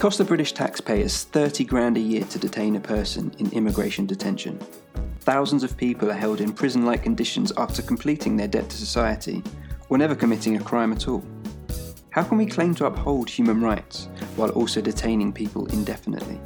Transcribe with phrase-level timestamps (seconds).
[0.00, 4.58] costs the British taxpayers 30 grand a year to detain a person in immigration detention.
[5.20, 9.42] Thousands of people are held in prison like conditions after completing their debt to society
[9.90, 11.22] or never committing a crime at all.
[12.08, 16.40] How can we claim to uphold human rights while also detaining people indefinitely?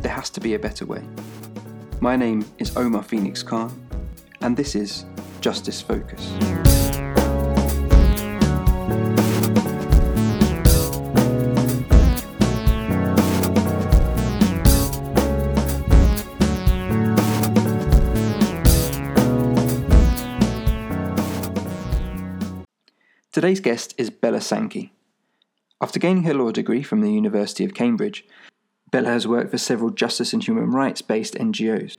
[0.00, 1.02] There has to be a better way.
[2.00, 3.78] My name is Omar Phoenix Khan,
[4.40, 5.04] and this is
[5.42, 6.65] Justice Focus.
[23.36, 24.94] Today's guest is Bella Sankey.
[25.78, 28.24] After gaining her law degree from the University of Cambridge,
[28.90, 31.98] Bella has worked for several justice and human rights based NGOs.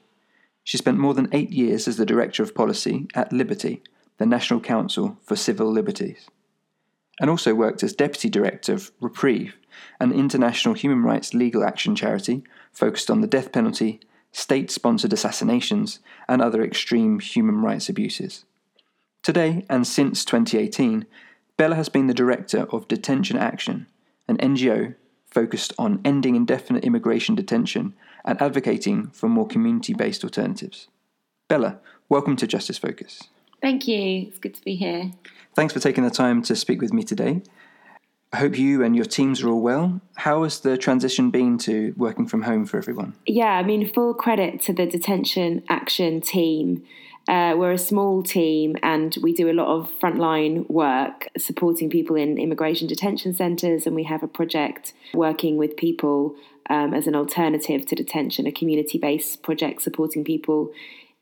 [0.63, 3.83] She spent more than eight years as the Director of Policy at Liberty,
[4.17, 6.27] the National Council for Civil Liberties,
[7.21, 9.57] and also worked as Deputy Director of Reprieve,
[9.99, 12.41] an international human rights legal action charity
[12.71, 13.99] focused on the death penalty,
[14.31, 18.43] state sponsored assassinations, and other extreme human rights abuses.
[19.21, 21.05] Today, and since 2018,
[21.57, 23.87] Bella has been the director of Detention Action,
[24.27, 24.93] an NGO
[25.25, 30.87] focused on ending indefinite immigration detention and advocating for more community based alternatives.
[31.47, 33.23] Bella, welcome to Justice Focus.
[33.59, 34.27] Thank you.
[34.27, 35.11] It's good to be here.
[35.55, 37.41] Thanks for taking the time to speak with me today.
[38.31, 39.99] I hope you and your teams are all well.
[40.17, 43.15] How has the transition been to working from home for everyone?
[43.25, 46.83] Yeah, I mean, full credit to the Detention Action team.
[47.27, 52.15] Uh, we're a small team and we do a lot of frontline work supporting people
[52.15, 53.85] in immigration detention centres.
[53.85, 56.35] And we have a project working with people
[56.69, 60.71] um, as an alternative to detention, a community based project supporting people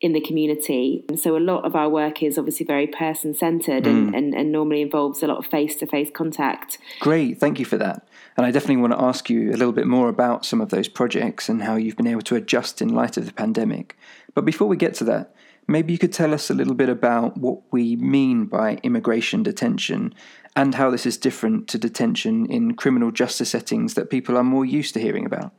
[0.01, 1.03] in the community.
[1.07, 3.89] And so a lot of our work is obviously very person centered mm.
[3.89, 6.77] and, and, and normally involves a lot of face to face contact.
[6.99, 8.07] Great, thank you for that.
[8.37, 10.89] And I definitely want to ask you a little bit more about some of those
[10.89, 13.97] projects and how you've been able to adjust in light of the pandemic.
[14.33, 15.33] But before we get to that,
[15.67, 20.13] Maybe you could tell us a little bit about what we mean by immigration detention
[20.55, 24.65] and how this is different to detention in criminal justice settings that people are more
[24.65, 25.51] used to hearing about.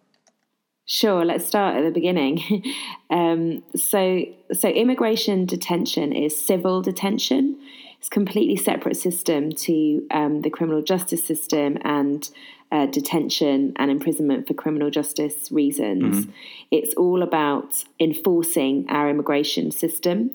[0.86, 2.62] Sure, let's start at the beginning.
[3.10, 4.22] um, so,
[4.52, 7.58] so immigration detention is civil detention.
[7.98, 12.30] It's a completely separate system to um, the criminal justice system and
[12.72, 16.26] uh, detention and imprisonment for criminal justice reasons.
[16.26, 16.30] Mm-hmm.
[16.70, 20.30] It's all about enforcing our immigration system.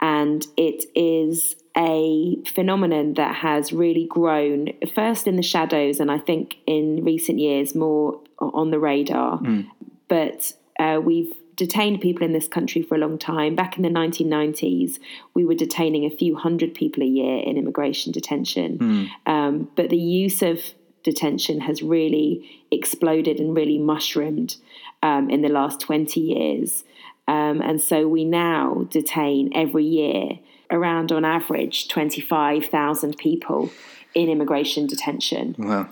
[0.00, 6.18] And it is a phenomenon that has really grown, first in the shadows, and I
[6.18, 9.38] think in recent years more on the radar.
[9.38, 9.68] Mm.
[10.08, 13.54] But uh, we've detained people in this country for a long time.
[13.54, 14.98] Back in the 1990s,
[15.34, 18.78] we were detaining a few hundred people a year in immigration detention.
[18.78, 19.32] Mm.
[19.32, 20.60] Um, but the use of
[21.04, 24.56] detention has really exploded and really mushroomed
[25.02, 26.84] um, in the last 20 years.
[27.28, 33.70] Um, and so we now detain every year around, on average, 25,000 people
[34.14, 35.54] in immigration detention.
[35.58, 35.88] Wow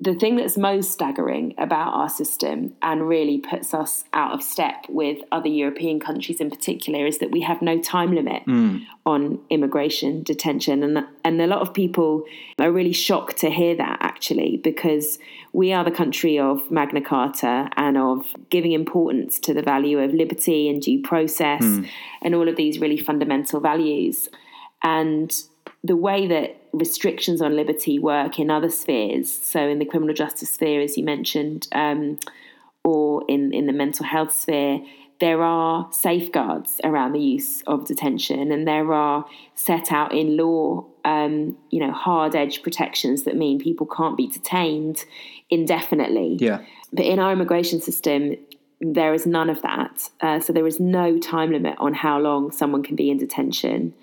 [0.00, 4.86] the thing that's most staggering about our system and really puts us out of step
[4.88, 8.80] with other European countries in particular is that we have no time limit mm.
[9.04, 10.84] on immigration detention.
[10.84, 12.24] And, and a lot of people
[12.60, 15.18] are really shocked to hear that actually, because
[15.52, 20.14] we are the country of Magna Carta and of giving importance to the value of
[20.14, 21.88] liberty and due process mm.
[22.22, 24.28] and all of these really fundamental values.
[24.80, 25.34] And
[25.82, 30.50] the way that restrictions on liberty work in other spheres, so in the criminal justice
[30.50, 32.18] sphere, as you mentioned, um,
[32.84, 34.80] or in, in the mental health sphere,
[35.20, 40.84] there are safeguards around the use of detention, and there are set out in law,
[41.04, 45.04] um, you know, hard edge protections that mean people can't be detained
[45.50, 46.36] indefinitely.
[46.38, 46.64] Yeah.
[46.92, 48.36] But in our immigration system,
[48.80, 50.08] there is none of that.
[50.20, 53.94] Uh, so there is no time limit on how long someone can be in detention.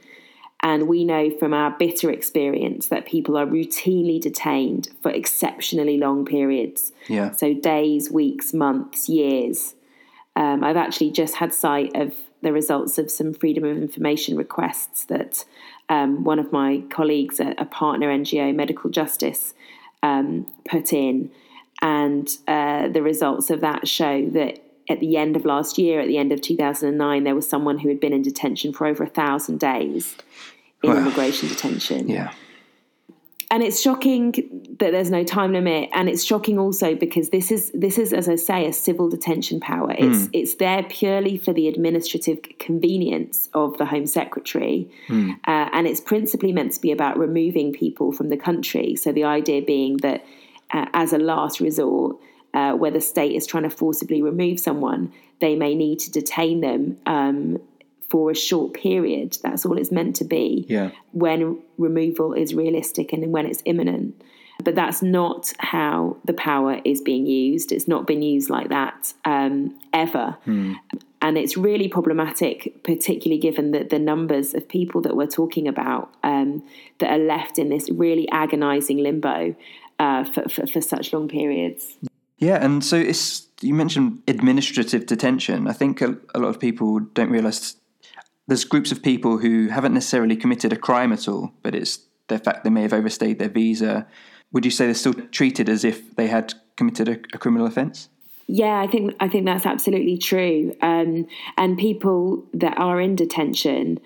[0.64, 6.26] And we know from our bitter experience that people are routinely detained for exceptionally long
[6.26, 6.92] periods.
[7.08, 7.32] Yeah.
[7.32, 9.76] So days, weeks, months, years.
[10.36, 15.06] Um, I've actually just had sight of the results of some freedom of information requests
[15.06, 15.46] that
[15.90, 19.54] um, one of my colleagues at a partner NGO, Medical Justice,
[20.04, 21.32] um, put in.
[21.82, 26.08] And uh, the results of that show that at the end of last year, at
[26.08, 29.10] the end of 2009, there was someone who had been in detention for over a
[29.10, 30.16] thousand days
[30.84, 32.08] in well, immigration detention.
[32.08, 32.32] Yeah.
[33.52, 34.32] And it's shocking
[34.80, 38.28] that there's no time limit, and it's shocking also because this is this is, as
[38.28, 39.92] I say, a civil detention power.
[39.92, 40.30] It's mm.
[40.34, 45.34] it's there purely for the administrative convenience of the Home Secretary, mm.
[45.48, 48.96] uh, and it's principally meant to be about removing people from the country.
[48.96, 50.26] So the idea being that,
[50.74, 52.18] uh, as a last resort,
[52.56, 55.12] uh, where the state is trying to forcibly remove someone,
[55.42, 57.58] they may need to detain them um,
[58.10, 59.38] for a short period.
[59.44, 60.66] That's all it's meant to be.
[60.70, 60.92] Yeah.
[61.12, 64.22] When removal is realistic and when it's imminent.
[64.64, 67.74] But that's not how the power is being used.
[67.74, 70.38] It's not been used like that um, ever.
[71.22, 76.14] And it's really problematic, particularly given that the numbers of people that we're talking about
[76.24, 76.64] um,
[77.00, 79.56] that are left in this really agonizing limbo
[80.00, 81.98] uh, for, for, for such long periods.
[82.38, 85.68] Yeah, and so it's you mentioned administrative detention.
[85.68, 87.76] I think a, a lot of people don't realise
[88.48, 92.38] there's groups of people who haven't necessarily committed a crime at all, but it's the
[92.38, 94.08] fact they may have overstayed their visa.
[94.52, 98.10] Would you say they're still treated as if they had committed a, a criminal offence?
[98.48, 100.76] Yeah, I think I think that's absolutely true.
[100.82, 101.26] Um,
[101.58, 104.00] and people that are in detention,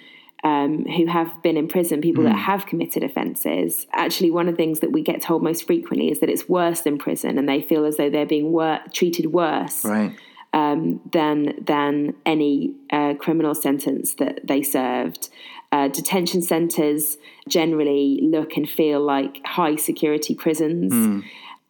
[0.43, 4.57] um, who have been in prison, people that have committed offences, actually, one of the
[4.57, 7.61] things that we get told most frequently is that it's worse than prison, and they
[7.61, 10.13] feel as though they're being wor- treated worse Right.
[10.53, 15.29] um, than than any uh, criminal sentence that they served.
[15.71, 21.23] Uh, detention centres generally look and feel like high security prisons,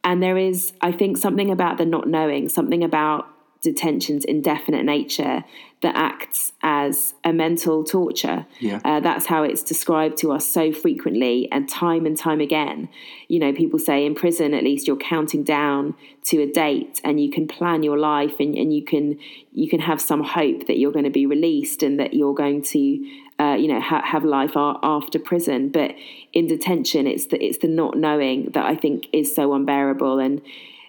[0.04, 3.28] and there is, I think, something about the not knowing, something about
[3.62, 5.44] detention's indefinite nature
[5.82, 8.46] that acts as a mental torture.
[8.60, 8.82] Yeah.
[8.84, 12.90] Uh, that's how it's described to us so frequently and time and time again.
[13.28, 15.96] You know, people say in prison, at least you're counting down
[16.26, 19.18] to a date and you can plan your life and, and you can
[19.54, 22.62] you can have some hope that you're going to be released and that you're going
[22.62, 22.80] to
[23.40, 25.70] uh, you know ha- have life a- after prison.
[25.70, 25.96] But
[26.34, 30.42] in detention, it's the it's the not knowing that I think is so unbearable and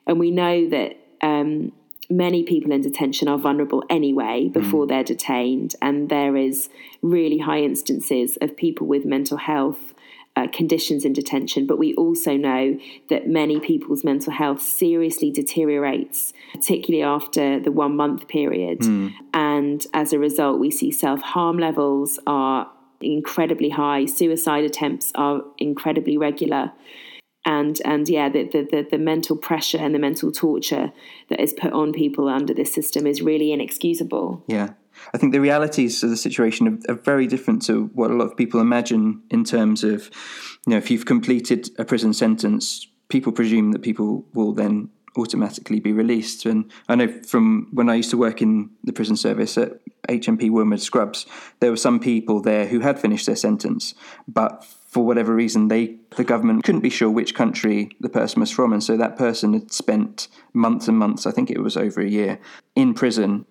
[0.06, 0.96] and we know that.
[1.23, 1.73] Um,
[2.11, 6.69] many people in detention are vulnerable anyway before they're detained, and there is
[7.03, 9.95] really high instances of people with mental health
[10.37, 11.67] uh, conditions in detention.
[11.67, 12.79] But we also know
[13.09, 18.83] that many people's mental health seriously deteriorates, particularly after the one month period,
[19.33, 22.71] and as a result, we see self harm levels are
[23.01, 26.73] incredibly high, suicide attempts are incredibly regular
[27.44, 30.92] and and yeah the, the the mental pressure and the mental torture
[31.28, 34.70] that is put on people under this system is really inexcusable Yeah.
[35.14, 38.26] I think the realities of the situation are, are very different to what a lot
[38.26, 40.10] of people imagine in terms of,
[40.66, 45.81] you know, if you've completed a prison sentence, people presume that people will then automatically
[45.81, 46.46] be released.
[46.46, 50.50] And I know from when I used to work in the prison service at HMP
[50.50, 51.26] Wormwood Scrubs,
[51.60, 53.94] there were some people there who had finished their sentence,
[54.28, 58.50] but for whatever reason, they the government couldn't be sure which country the person was
[58.50, 62.00] from, and so that person had spent months and months, I think it was over
[62.00, 62.38] a year,
[62.75, 63.46] in prison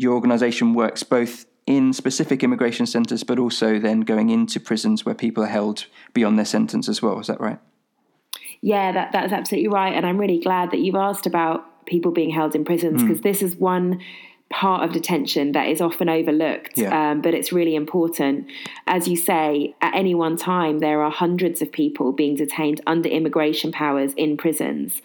[0.00, 5.14] your organisation works both in specific immigration centres, but also then going into prisons where
[5.14, 7.18] people are held beyond their sentence as well.
[7.18, 7.58] Is that right?
[8.60, 12.30] yeah that that's absolutely right and i'm really glad that you've asked about people being
[12.30, 13.08] held in prisons hmm.
[13.08, 14.00] because this is one
[14.50, 17.10] part of detention that is often overlooked, Yeah.
[17.10, 18.46] um, but it's really important.
[18.86, 23.08] As you say, at any one time, there are hundreds of people being detained under
[23.08, 25.02] immigration powers in prisons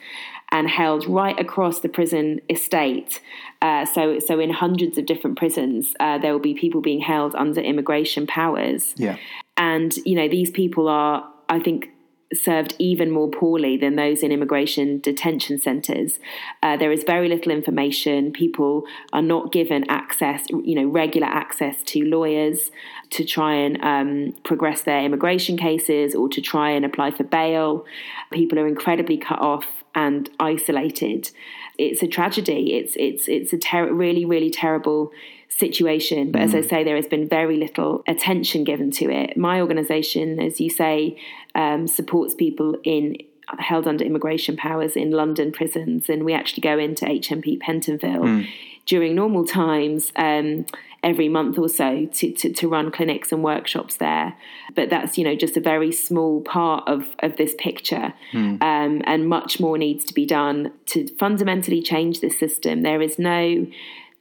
[0.51, 3.19] and held right across the prison estate.
[3.61, 7.35] Uh, so, so in hundreds of different prisons, uh, there will be people being held
[7.35, 8.93] under immigration powers.
[8.97, 9.17] Yeah.
[9.57, 11.89] And, you know, these people are, I think,
[12.33, 16.19] served even more poorly than those in immigration detention centres.
[16.61, 18.31] Uh, there is very little information.
[18.31, 22.71] People are not given access, you know, regular access to lawyers
[23.11, 27.85] to try and um, progress their immigration cases or to try and apply for bail.
[28.31, 31.29] People are incredibly cut off and isolated.
[31.77, 32.75] It's a tragedy.
[32.75, 35.11] It's it's it's a ter- really really terrible
[35.57, 36.31] situation.
[36.31, 39.37] But as I say, there has been very little attention given to it.
[39.37, 41.17] My organisation, as you say,
[41.55, 43.17] um, supports people in
[43.59, 48.47] held under immigration powers in London prisons, and we actually go into HMP Pentonville
[48.85, 50.11] during normal times.
[50.15, 50.65] Um,
[51.03, 54.35] every month or so to, to, to run clinics and workshops there
[54.73, 58.13] but that's you know just a very small part of, of this picture
[58.61, 63.19] um, and much more needs to be done to fundamentally change this system there is
[63.19, 63.67] no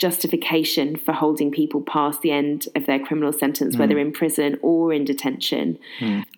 [0.02, 4.92] justification for holding people past the end of their criminal sentence, whether in prison or
[4.92, 5.78] in detention.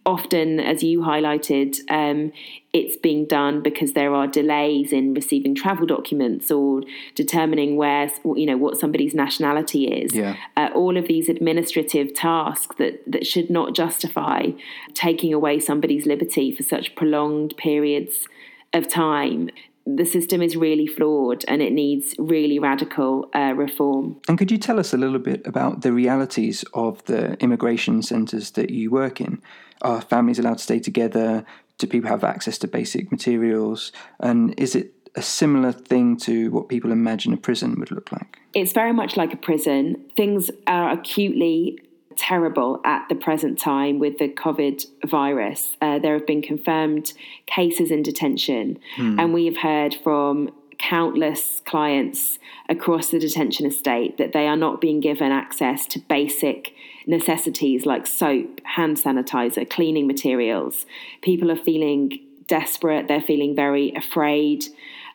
[0.05, 2.31] Often, as you highlighted, um,
[2.75, 6.83] it's being done because there are delays in receiving travel documents or
[7.15, 10.15] determining where you know what somebody's nationality is.
[10.15, 10.37] Yeah.
[10.59, 14.51] Uh, all of these administrative tasks that that should not justify
[14.93, 18.29] taking away somebody's liberty for such prolonged periods
[18.75, 19.49] of time
[19.87, 24.21] the system is really flawed and it needs really radical uh, reform.
[24.29, 28.53] And could you tell us a little bit about the realities of the immigration centres
[28.53, 29.43] that you work in?
[29.83, 31.45] Are families allowed to stay together?
[31.79, 33.93] Do people have access to basic materials?
[34.21, 38.39] And is it a similar thing to what people imagine a prison would look like?
[38.55, 40.03] It's very much like a prison.
[40.17, 41.79] Things are acutely
[42.17, 45.77] terrible at the present time with the COVID virus.
[45.81, 47.13] Uh, there have been confirmed
[47.47, 49.19] cases in detention, hmm.
[49.19, 54.81] and we have heard from countless clients across the detention estate that they are not
[54.81, 56.75] being given access to basic
[57.07, 60.87] necessities like soap, hand sanitizer, cleaning materials.
[61.23, 64.65] People are feeling desperate, they're feeling very afraid.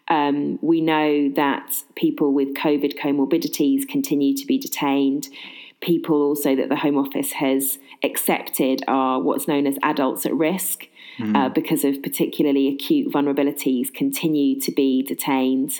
[0.07, 5.27] Um, we know that people with COVID comorbidities continue to be detained.
[5.81, 10.87] People also that the Home Office has accepted are what's known as adults at risk
[11.17, 11.35] mm.
[11.35, 15.79] uh, because of particularly acute vulnerabilities continue to be detained.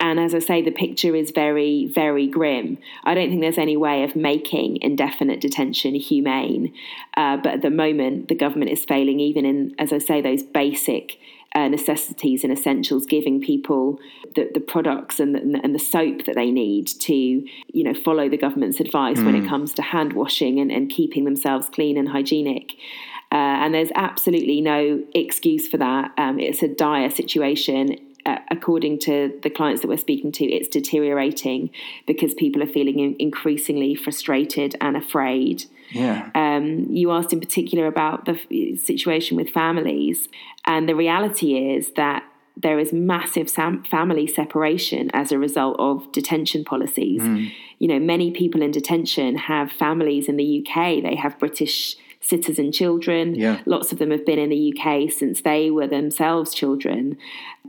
[0.00, 2.78] And as I say, the picture is very, very grim.
[3.02, 6.72] I don't think there's any way of making indefinite detention humane.
[7.16, 10.44] Uh, but at the moment, the government is failing, even in, as I say, those
[10.44, 11.18] basic
[11.54, 13.98] uh, necessities and essentials, giving people
[14.34, 18.28] the, the products and the, and the soap that they need to, you know, follow
[18.28, 19.24] the government's advice mm.
[19.26, 19.48] when it hmm.
[19.48, 22.74] comes to hand washing and, and keeping themselves clean and hygienic.
[23.30, 26.12] Uh, and there's absolutely no excuse for that.
[26.16, 27.98] Um, it's a dire situation.
[28.26, 31.70] Uh, according to the clients that we're speaking to, it's deteriorating
[32.06, 35.64] because people are feeling in- increasingly frustrated and afraid.
[35.90, 36.30] Yeah.
[36.34, 40.28] Um, you asked in particular about the f- situation with families,
[40.64, 42.24] and the reality is that
[42.56, 47.22] there is massive sam- family separation as a result of detention policies.
[47.22, 47.52] Mm.
[47.78, 51.02] You know, many people in detention have families in the UK.
[51.02, 53.36] They have British citizen children.
[53.36, 53.60] Yeah.
[53.64, 57.16] Lots of them have been in the UK since they were themselves children.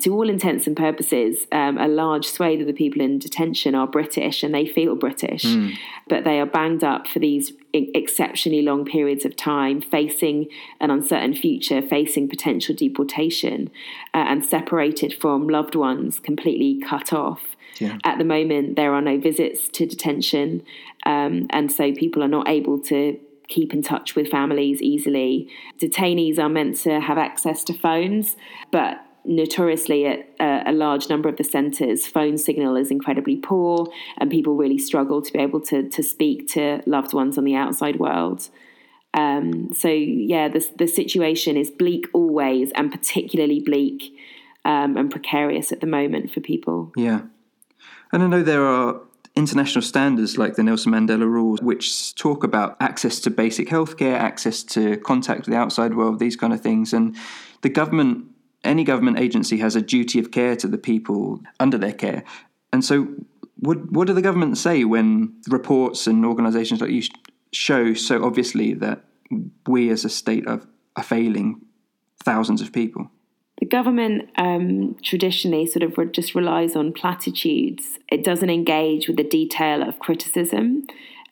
[0.01, 3.87] To all intents and purposes, um, a large swathe of the people in detention are
[3.87, 5.75] British and they feel British, mm.
[6.07, 10.47] but they are banged up for these exceptionally long periods of time, facing
[10.79, 13.69] an uncertain future, facing potential deportation,
[14.13, 17.55] uh, and separated from loved ones, completely cut off.
[17.79, 17.97] Yeah.
[18.03, 20.63] At the moment, there are no visits to detention,
[21.05, 25.49] um, and so people are not able to keep in touch with families easily.
[25.79, 28.35] Detainees are meant to have access to phones,
[28.71, 33.87] but notoriously at a, a large number of the centres, phone signal is incredibly poor,
[34.17, 37.55] and people really struggle to be able to, to speak to loved ones on the
[37.55, 38.49] outside world.
[39.13, 44.13] Um, so, yeah, the, the situation is bleak always, and particularly bleak
[44.65, 46.91] um, and precarious at the moment for people.
[46.95, 47.21] Yeah.
[48.11, 49.01] And I know there are
[49.35, 54.63] international standards like the Nelson Mandela rules, which talk about access to basic healthcare, access
[54.63, 56.93] to contact with the outside world, these kind of things.
[56.93, 57.15] And
[57.61, 58.25] the government,
[58.63, 62.23] any government agency, has a duty of care to the people under their care.
[62.73, 63.07] And so,
[63.57, 67.03] what what do the government say when reports and organisations like you
[67.51, 69.03] show so obviously that
[69.67, 70.61] we as a state are,
[70.95, 71.61] are failing
[72.23, 73.09] thousands of people?
[73.59, 77.99] The government um, traditionally sort of just relies on platitudes.
[78.09, 80.87] It doesn't engage with the detail of criticism.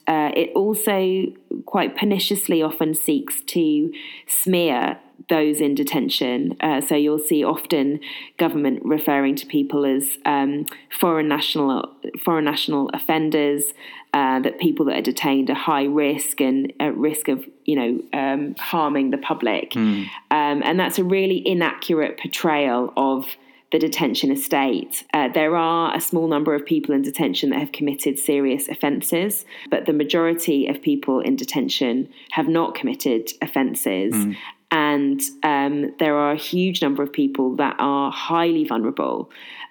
[0.07, 1.25] Uh, it also
[1.65, 3.91] quite perniciously often seeks to
[4.27, 4.97] smear
[5.29, 6.55] those in detention.
[6.61, 7.99] Uh, so you'll see often
[8.37, 13.73] government referring to people as um, foreign national foreign national offenders.
[14.13, 18.19] Uh, that people that are detained are high risk and at risk of you know
[18.19, 20.03] um, harming the public, mm.
[20.31, 23.27] um, and that's a really inaccurate portrayal of
[23.71, 25.03] the detention estate.
[25.13, 29.45] Uh, there are a small number of people in detention that have committed serious offences,
[29.69, 34.13] but the majority of people in detention have not committed offences.
[34.13, 34.38] Mm.
[34.69, 39.29] And um, there are a huge number of people that are highly vulnerable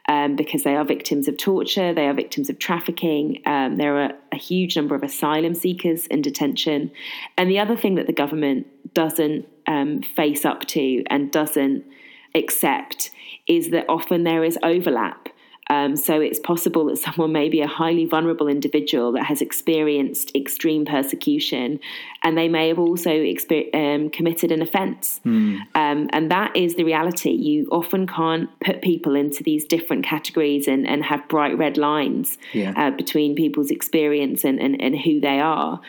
[0.09, 3.43] um, because they are victims of torture, they are victims of trafficking.
[3.45, 6.91] Um, there are a huge number of asylum seekers in detention.
[7.37, 11.85] And the other thing that the government doesn't um, face up to and doesn't
[12.35, 13.11] accept
[13.47, 15.29] is that often there is overlap.
[15.69, 20.31] Um, so it's possible that someone may be a highly vulnerable individual that has experienced
[20.35, 21.81] extreme persecution,
[22.23, 25.21] and they may have also exper- um, committed an offence.
[25.25, 25.59] Mm.
[25.75, 27.31] Um, and that is the reality.
[27.31, 32.39] You often can't put people into these different categories and, and have bright red lines
[32.53, 32.73] yeah.
[32.77, 35.81] uh, between people's experience and, and, and who they are.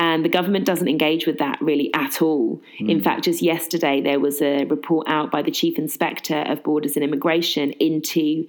[0.00, 2.62] And the government doesn't engage with that really at all.
[2.80, 2.90] Mm.
[2.90, 6.96] In fact, just yesterday, there was a report out by the Chief Inspector of Borders
[6.96, 8.46] and Immigration into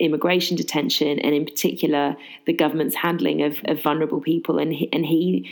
[0.00, 4.58] immigration detention, and in particular, the government's handling of, of vulnerable people.
[4.58, 5.46] And he, and he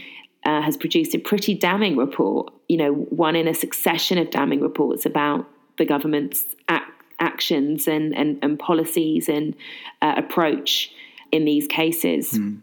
[0.47, 4.63] uh, has produced a pretty damning report, you know, one in a succession of damning
[4.63, 6.81] reports about the government's ac-
[7.21, 9.55] actions and, and, and, policies and
[10.01, 10.91] uh, approach
[11.31, 12.33] in these cases.
[12.33, 12.63] Mm.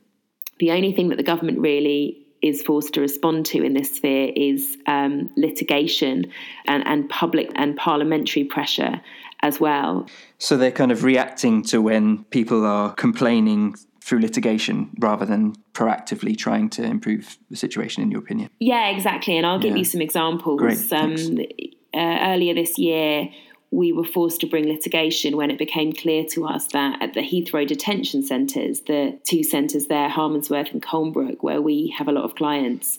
[0.58, 4.32] The only thing that the government really is forced to respond to in this sphere
[4.36, 6.32] is um, litigation
[6.66, 9.02] and, and public and parliamentary pressure.
[9.42, 10.08] as well.
[10.38, 16.38] So they're kind of reacting to when people are complaining through litigation rather than proactively
[16.38, 18.50] trying to improve the situation, in your opinion?
[18.60, 19.38] Yeah, exactly.
[19.38, 19.80] And I'll give yeah.
[19.80, 20.60] you some examples.
[20.60, 21.16] Great, um,
[21.94, 23.30] uh, earlier this year,
[23.72, 27.22] we were forced to bring litigation when it became clear to us that at the
[27.22, 32.24] Heathrow detention centres, the two centres there, Harmondsworth and Colnbrook, where we have a lot
[32.24, 32.98] of clients,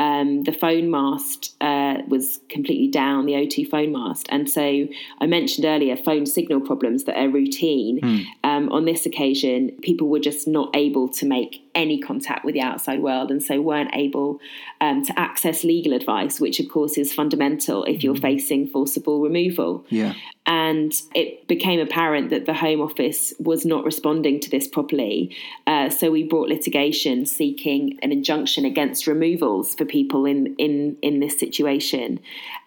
[0.00, 4.26] um, the phone mast uh, was completely down, the O2 phone mast.
[4.30, 4.88] And so
[5.20, 8.00] I mentioned earlier phone signal problems that are routine.
[8.00, 8.24] Mm.
[8.42, 12.62] Um, on this occasion, people were just not able to make any contact with the
[12.62, 14.40] outside world and so weren't able
[14.80, 18.22] um, to access legal advice, which of course is fundamental if you're mm.
[18.22, 19.84] facing forcible removal.
[19.90, 20.14] Yeah.
[20.50, 25.36] And it became apparent that the Home Office was not responding to this properly.
[25.64, 31.20] Uh, so we brought litigation seeking an injunction against removals for people in, in, in
[31.20, 32.18] this situation.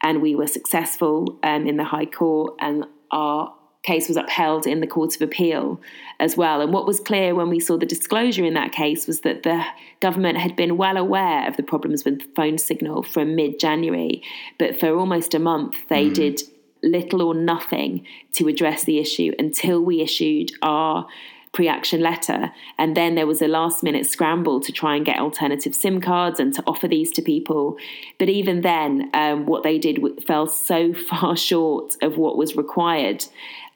[0.02, 4.80] And we were successful um, in the High Court, and our case was upheld in
[4.80, 5.82] the Court of Appeal
[6.22, 6.62] as well.
[6.62, 9.62] And what was clear when we saw the disclosure in that case was that the
[10.00, 14.24] government had been well aware of the problems with phone signal from mid January,
[14.58, 16.14] but for almost a month they mm.
[16.14, 16.42] did
[16.84, 21.08] little or nothing to address the issue until we issued our
[21.54, 22.52] pre action letter.
[22.78, 26.40] And then there was a last minute scramble to try and get alternative SIM cards
[26.40, 27.78] and to offer these to people.
[28.18, 33.26] But even then, um, what they did fell so far short of what was required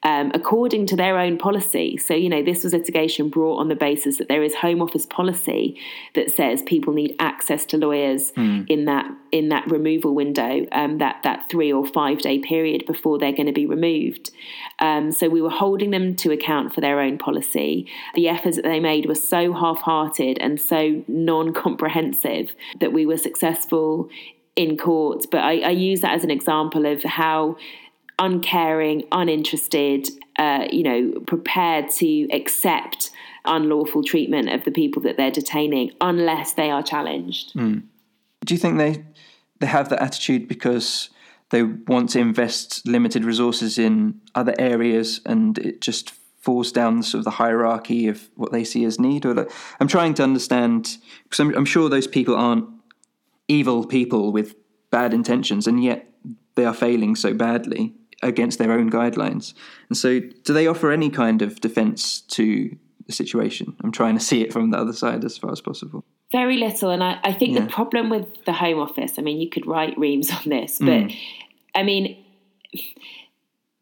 [0.03, 1.97] um, according to their own policy.
[1.97, 5.05] So, you know, this was litigation brought on the basis that there is Home Office
[5.05, 5.79] policy
[6.15, 8.65] that says people need access to lawyers mm.
[8.69, 13.17] in that in that removal window, um, that that three or five day period before
[13.17, 14.31] they're going to be removed.
[14.79, 17.87] Um, so we were holding them to account for their own policy.
[18.15, 23.05] The efforts that they made were so half hearted and so non comprehensive that we
[23.05, 24.09] were successful
[24.55, 25.25] in court.
[25.31, 27.57] But I, I use that as an example of how
[28.19, 33.11] uncaring, uninterested, uh, you know, prepared to accept
[33.45, 37.53] unlawful treatment of the people that they're detaining unless they are challenged.
[37.53, 37.83] Mm.
[38.45, 39.05] Do you think they
[39.59, 41.09] they have that attitude because
[41.49, 47.19] they want to invest limited resources in other areas and it just falls down sort
[47.19, 49.25] of the hierarchy of what they see as need?
[49.25, 52.69] Or like, I'm trying to understand because I'm, I'm sure those people aren't
[53.47, 54.55] evil people with
[54.89, 56.09] bad intentions, and yet
[56.55, 59.53] they are failing so badly against their own guidelines.
[59.89, 62.75] And so, do they offer any kind of defence to
[63.05, 63.75] the situation?
[63.83, 66.03] I'm trying to see it from the other side as far as possible.
[66.31, 66.89] Very little.
[66.89, 67.61] And I, I think yeah.
[67.61, 70.87] the problem with the Home Office, I mean, you could write reams on this, but
[70.87, 71.17] mm.
[71.73, 72.17] I mean,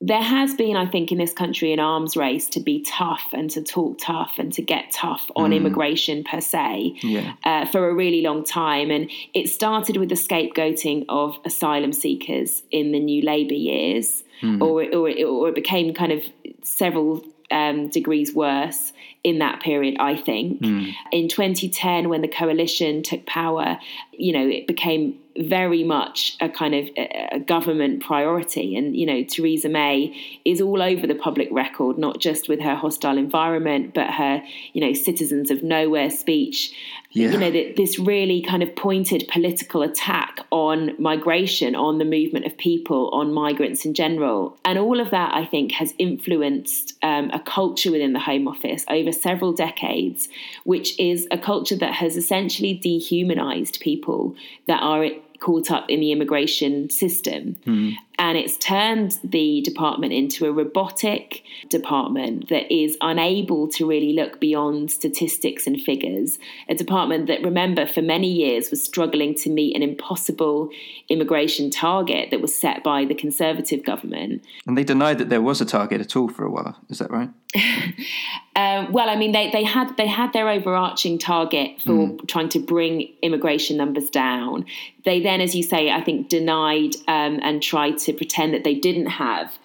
[0.01, 3.49] there has been, I think, in this country an arms race to be tough and
[3.51, 5.55] to talk tough and to get tough on mm.
[5.55, 7.33] immigration per se yeah.
[7.43, 8.91] uh, for a really long time.
[8.91, 14.61] And it started with the scapegoating of asylum seekers in the new Labour years, mm.
[14.61, 16.23] or, or, or it became kind of
[16.63, 18.91] several um, degrees worse
[19.23, 20.61] in that period, I think.
[20.61, 20.93] Mm.
[21.11, 23.79] In 2010, when the coalition took power,
[24.11, 28.75] you know, it became very much a kind of a, government priority.
[28.75, 32.75] And, you know, Theresa May is all over the public record, not just with her
[32.75, 34.43] hostile environment, but her,
[34.73, 36.73] you know, citizens of nowhere speech.
[37.15, 37.31] Yeah.
[37.31, 42.45] You know, that this really kind of pointed political attack on migration, on the movement
[42.45, 44.57] of people, on migrants in general.
[44.65, 48.83] And all of that, I think, has influenced um, a culture within the Home Office
[48.89, 50.27] over several decades,
[50.65, 54.35] which is a culture that has essentially dehumanized people
[54.67, 55.07] that are
[55.39, 57.55] caught up in the immigration system.
[57.65, 57.93] Mm.
[58.17, 64.39] And it's turned the department into a robotic department that is unable to really look
[64.39, 66.39] beyond statistics and figures.
[66.69, 70.69] A department that, remember, for many years was struggling to meet an impossible
[71.09, 74.43] immigration target that was set by the Conservative government.
[74.65, 76.77] And they denied that there was a target at all for a while.
[76.89, 77.29] Is that right?
[78.55, 82.27] uh, well, I mean, they, they had they had their overarching target for mm.
[82.27, 84.65] trying to bring immigration numbers down.
[85.05, 88.75] They then, as you say, I think denied um, and tried to pretend that they
[88.75, 89.57] didn't have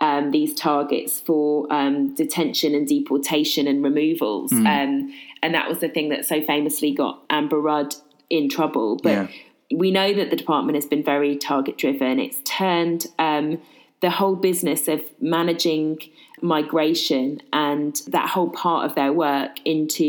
[0.00, 4.50] um, these targets for um, detention and deportation and removals.
[4.50, 4.66] Mm.
[4.66, 7.94] Um, and that was the thing that so famously got Amber Rudd
[8.28, 8.98] in trouble.
[9.02, 9.28] But yeah.
[9.74, 12.18] we know that the department has been very target driven.
[12.18, 13.60] It's turned um,
[14.00, 15.98] the whole business of managing
[16.42, 20.04] migration and that whole part of their work into,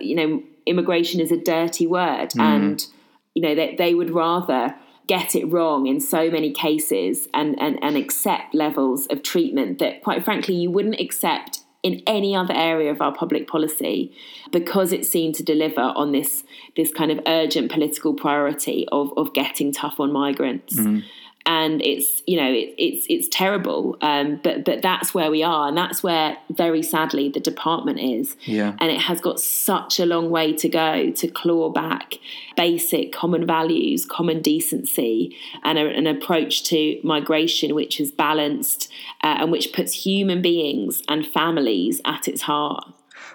[0.00, 2.30] you know, immigration is a dirty word.
[2.30, 2.40] Mm.
[2.40, 2.86] And,
[3.34, 4.74] you know, they, they would rather
[5.06, 10.02] get it wrong in so many cases and, and, and accept levels of treatment that,
[10.02, 14.10] quite frankly, you wouldn't accept in any other area of our public policy
[14.50, 16.42] because it seemed to deliver on this
[16.76, 20.76] this kind of urgent political priority of, of getting tough on migrants.
[20.76, 21.04] Mm.
[21.46, 23.96] And it's you know it, it's it's terrible.
[24.00, 28.36] Um, but but that's where we are and that's where very sadly the department is.
[28.44, 28.76] Yeah.
[28.78, 32.14] And it has got such a long way to go to claw back
[32.56, 38.90] basic common values common decency and a, an approach to migration which is balanced
[39.22, 42.84] uh, and which puts human beings and families at its heart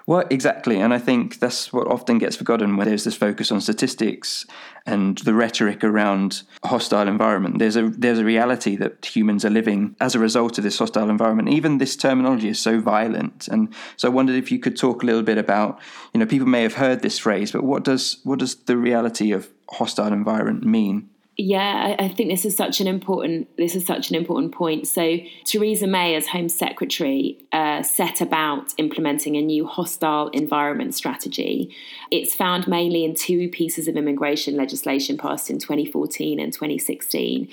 [0.10, 0.80] well, exactly.
[0.80, 4.44] And I think that's what often gets forgotten when there's this focus on statistics
[4.88, 7.60] and the rhetoric around hostile environment.
[7.60, 11.12] There's a there's a reality that humans are living as a result of this hostile
[11.12, 11.50] environment.
[11.50, 13.48] Even this terminology is so violent.
[13.50, 15.80] And so I wondered if you could talk a little bit about,
[16.12, 19.32] you know, people may have heard this phrase, but what does what does the reality
[19.32, 21.08] of hostile environment mean?
[21.42, 24.86] Yeah, I, I think this is such an important this is such an important point.
[24.90, 31.74] So Theresa May, as Home Secretary, uh, set about implementing a new hostile environment strategy.
[32.12, 37.48] It's found mainly in two pieces of immigration legislation passed in 2014 and 2016.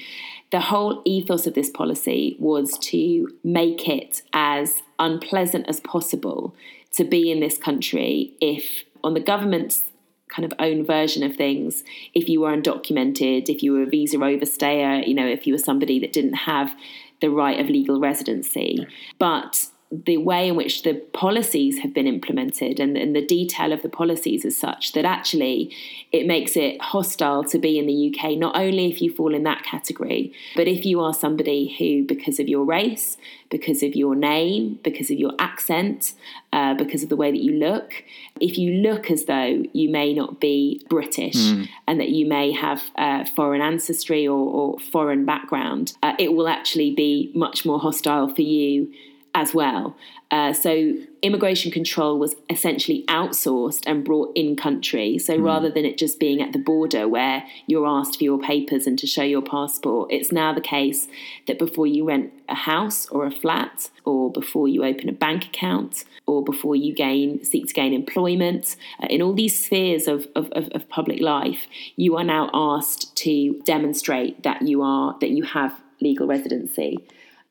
[0.51, 6.57] The whole ethos of this policy was to make it as unpleasant as possible
[6.94, 9.85] to be in this country if on the government's
[10.29, 11.85] kind of own version of things.
[12.15, 15.59] If you were undocumented if you were a visa overstayer you know if you were
[15.59, 16.75] somebody that didn't have
[17.21, 18.87] the right of legal residency.
[19.19, 19.69] But
[20.05, 23.89] the way in which the policies have been implemented and, and, the detail of the
[23.89, 25.75] policies is such that actually
[26.13, 29.45] it makes it hostile to be in the UK, not only if you fall in
[29.45, 33.17] that category, but if you are somebody who, because of your race,
[33.49, 36.15] because of your name, because of your accent,
[36.53, 38.05] uh, because of the way that you look,
[38.41, 41.69] if you look as though you may not be British mm.
[41.87, 46.49] and that you may have uh, foreign ancestry or, or foreign background, uh, it will
[46.49, 48.93] actually be much more hostile for you
[49.37, 49.94] as well.
[50.31, 55.18] Uh, so immigration control was essentially outsourced and brought in country.
[55.18, 55.44] So mm.
[55.44, 58.99] rather than it just being at the border where you're asked for your papers and
[58.99, 61.07] to show your passport, it's now the case
[61.46, 65.44] that before you rent a house or a flat, or before you open a bank
[65.44, 70.27] account, or before you gain seek to gain employment, uh, in all these spheres of,
[70.35, 75.31] of, of, of public life, you are now asked to demonstrate that you are that
[75.31, 76.99] you have legal residency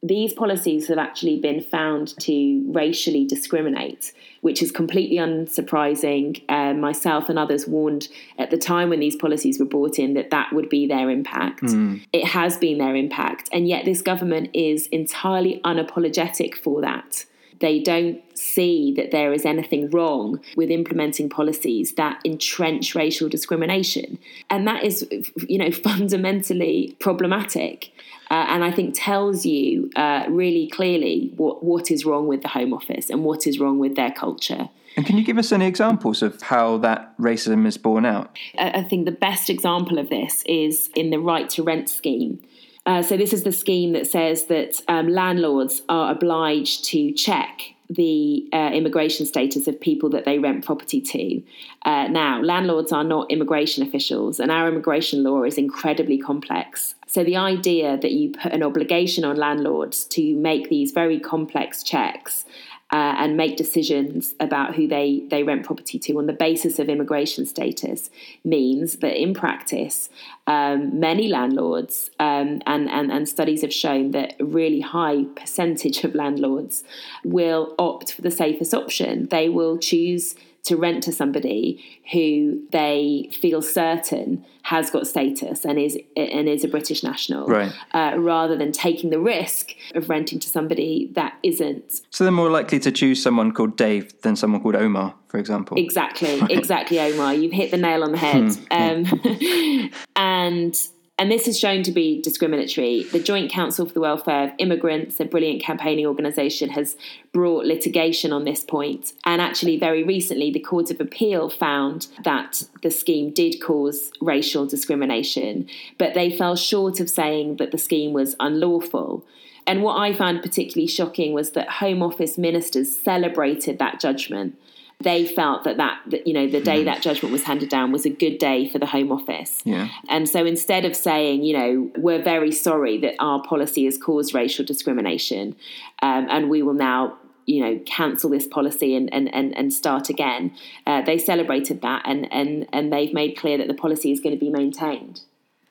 [0.08, 6.44] these policies have actually been found to racially discriminate, which is completely unsurprising.
[6.48, 10.30] Uh, myself and others warned at the time when these policies were brought in that
[10.30, 11.64] that would be their impact.
[11.64, 12.06] Mm.
[12.14, 17.26] It has been their impact, and yet this government is entirely unapologetic for that.
[17.60, 24.20] They don't see that there is anything wrong with implementing policies that entrench racial discrimination.
[24.50, 25.08] And that is,
[25.48, 27.92] you know, fundamentally problematic
[28.32, 32.48] uh, and I think tells you uh, really clearly what, what is wrong with the
[32.50, 34.70] Home Office and what is wrong with their culture.
[34.98, 38.38] And can you give us any examples of how that racism is borne out?
[38.58, 42.42] I think the best example of this is in the right to rent scheme.
[42.86, 47.76] Uh, so, this is the scheme that says that um, landlords are obliged to check
[47.90, 51.42] the uh, immigration status of people that they rent property to.
[51.84, 56.95] Uh, now, landlords are not immigration officials, and our immigration law is incredibly complex.
[57.16, 61.82] So, the idea that you put an obligation on landlords to make these very complex
[61.82, 62.44] checks
[62.92, 66.90] uh, and make decisions about who they, they rent property to on the basis of
[66.90, 68.10] immigration status
[68.44, 70.10] means that in practice,
[70.48, 76.04] um, many landlords um, and, and, and studies have shown that a really high percentage
[76.04, 76.84] of landlords
[77.24, 79.28] will opt for the safest option.
[79.28, 85.78] They will choose to rent to somebody who they feel certain has got status and
[85.78, 87.72] is and is a British national, right.
[87.94, 92.02] uh, rather than taking the risk of renting to somebody that isn't.
[92.10, 95.78] So they're more likely to choose someone called Dave than someone called Omar, for example.
[95.78, 96.52] Exactly, right.
[96.52, 97.36] exactly, Omar.
[97.36, 98.56] You've hit the nail on the head.
[98.72, 99.06] Hmm.
[99.12, 100.76] Um, and
[101.18, 103.04] and this is shown to be discriminatory.
[103.04, 106.98] The Joint Council for the Welfare of Immigrants, a brilliant campaigning organisation, has
[107.32, 109.14] brought litigation on this point.
[109.24, 114.66] And actually, very recently, the Court of Appeal found that the scheme did cause racial
[114.66, 119.26] discrimination, but they fell short of saying that the scheme was unlawful.
[119.66, 124.60] And what I found particularly shocking was that Home Office ministers celebrated that judgment
[125.02, 126.86] they felt that that, that you know the day mm.
[126.86, 129.62] that judgment was handed down was a good day for the Home Office.
[129.66, 129.90] Yeah.
[130.10, 134.34] And so instead of saying, you know, we're very sorry that our policy has caused
[134.34, 135.56] racial discrimination,
[136.02, 140.10] um, and we will now you know cancel this policy and and and, and start
[140.10, 140.52] again
[140.88, 144.34] uh, they celebrated that and and and they've made clear that the policy is going
[144.34, 145.22] to be maintained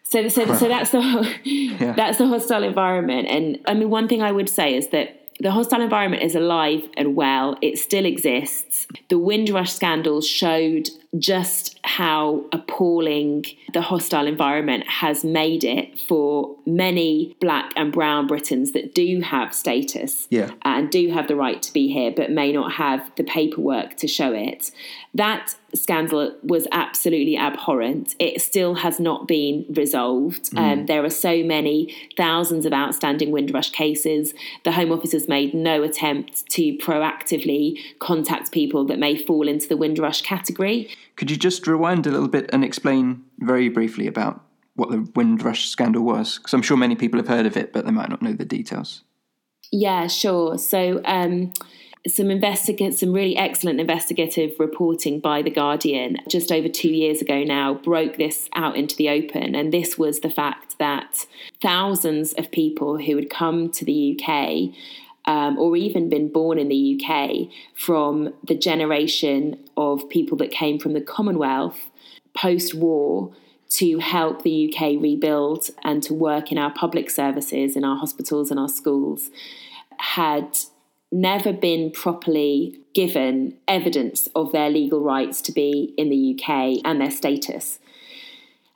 [0.05, 1.93] so so, so that's the yeah.
[1.97, 5.51] that's the hostile environment and i mean one thing i would say is that the
[5.51, 7.57] hostile environment is alive and well.
[7.61, 8.87] It still exists.
[9.09, 13.45] The Windrush scandals showed just how appalling
[13.75, 19.55] the hostile environment has made it for many black and brown Britons that do have
[19.55, 20.51] status yeah.
[20.63, 24.09] and do have the right to be here, but may not have the paperwork to
[24.09, 24.71] show it.
[25.13, 28.15] That scandal was absolutely abhorrent.
[28.19, 30.53] It still has not been resolved.
[30.53, 30.59] Mm.
[30.59, 34.33] Um, there are so many thousands of outstanding Windrush cases.
[34.65, 39.69] The Home Office has made no attempt to proactively contact people that may fall into
[39.69, 40.89] the Windrush category.
[41.17, 45.69] Could you just rewind a little bit and explain very briefly about what the Windrush
[45.69, 46.39] scandal was?
[46.39, 48.45] Because I'm sure many people have heard of it, but they might not know the
[48.45, 49.03] details.
[49.71, 50.59] Yeah, sure.
[50.59, 51.53] So, um,
[52.07, 57.45] some investigate some really excellent investigative reporting by the Guardian just over two years ago
[57.45, 61.27] now broke this out into the open, and this was the fact that
[61.63, 64.75] thousands of people who had come to the UK
[65.27, 70.79] um, or even been born in the UK from the generation of people that came
[70.79, 71.91] from the Commonwealth
[72.37, 73.33] post war
[73.71, 78.51] to help the UK rebuild and to work in our public services, in our hospitals
[78.51, 79.31] and our schools,
[79.99, 80.59] had
[81.11, 87.01] never been properly given evidence of their legal rights to be in the UK and
[87.01, 87.79] their status.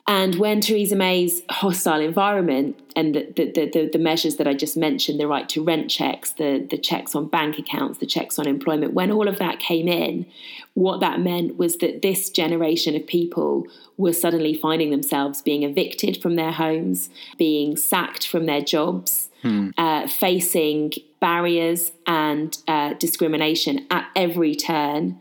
[0.08, 4.74] And when Theresa May's hostile environment and the, the, the, the, measures that I just
[4.74, 8.48] mentioned, the right to rent checks, the, the checks on bank accounts, the checks on
[8.48, 10.24] employment, when all of that came in,
[10.72, 13.66] what that meant was that this generation of people
[13.98, 19.70] were suddenly finding themselves being evicted from their homes, being sacked from their jobs, hmm.
[19.76, 25.20] uh, facing barriers and uh, discrimination at every turn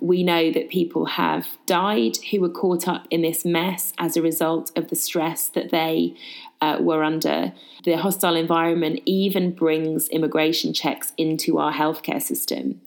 [0.00, 4.22] we know that people have died who were caught up in this mess as a
[4.22, 6.14] result of the stress that they
[6.60, 7.52] uh, were under.
[7.84, 12.80] The hostile environment even brings immigration checks into our healthcare system.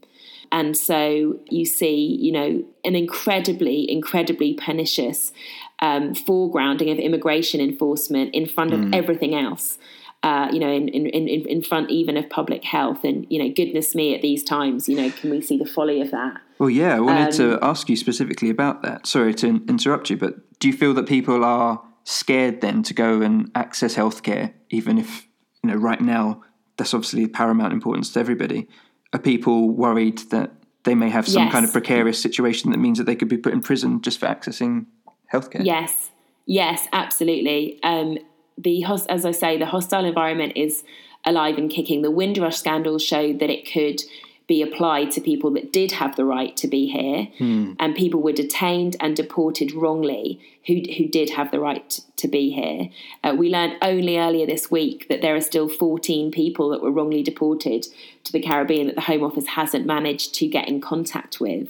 [0.54, 5.32] And so you see, you know, an incredibly, incredibly pernicious
[5.80, 8.96] um, foregrounding of immigration enforcement in front of mm.
[8.96, 9.78] everything else
[10.24, 13.04] uh, you know, in, in, in, in front even of public health.
[13.04, 16.02] And, you know, goodness me, at these times, you know, can we see the folly
[16.02, 16.40] of that?
[16.62, 19.08] Well, yeah, I wanted um, to ask you specifically about that.
[19.08, 23.24] Sorry to interrupt you, but do you feel that people are scared then to go
[23.24, 25.28] and access healthcare, even if,
[25.64, 26.44] you know, right now
[26.78, 28.68] that's obviously paramount importance to everybody?
[29.12, 30.52] Are people worried that
[30.84, 31.52] they may have some yes.
[31.52, 34.28] kind of precarious situation that means that they could be put in prison just for
[34.28, 34.86] accessing
[35.34, 35.66] healthcare?
[35.66, 36.12] Yes,
[36.46, 37.80] yes, absolutely.
[37.82, 38.20] Um,
[38.56, 40.84] the host, as I say, the hostile environment is
[41.26, 42.04] alive and kicking.
[42.04, 44.04] The Windrush scandal showed that it could
[44.52, 47.72] be applied to people that did have the right to be here, hmm.
[47.80, 52.52] and people were detained and deported wrongly who who did have the right to be
[52.52, 52.90] here.
[53.24, 56.92] Uh, we learned only earlier this week that there are still 14 people that were
[56.92, 57.88] wrongly deported
[58.26, 61.70] to the Caribbean that the Home Office hasn't managed to get in contact with.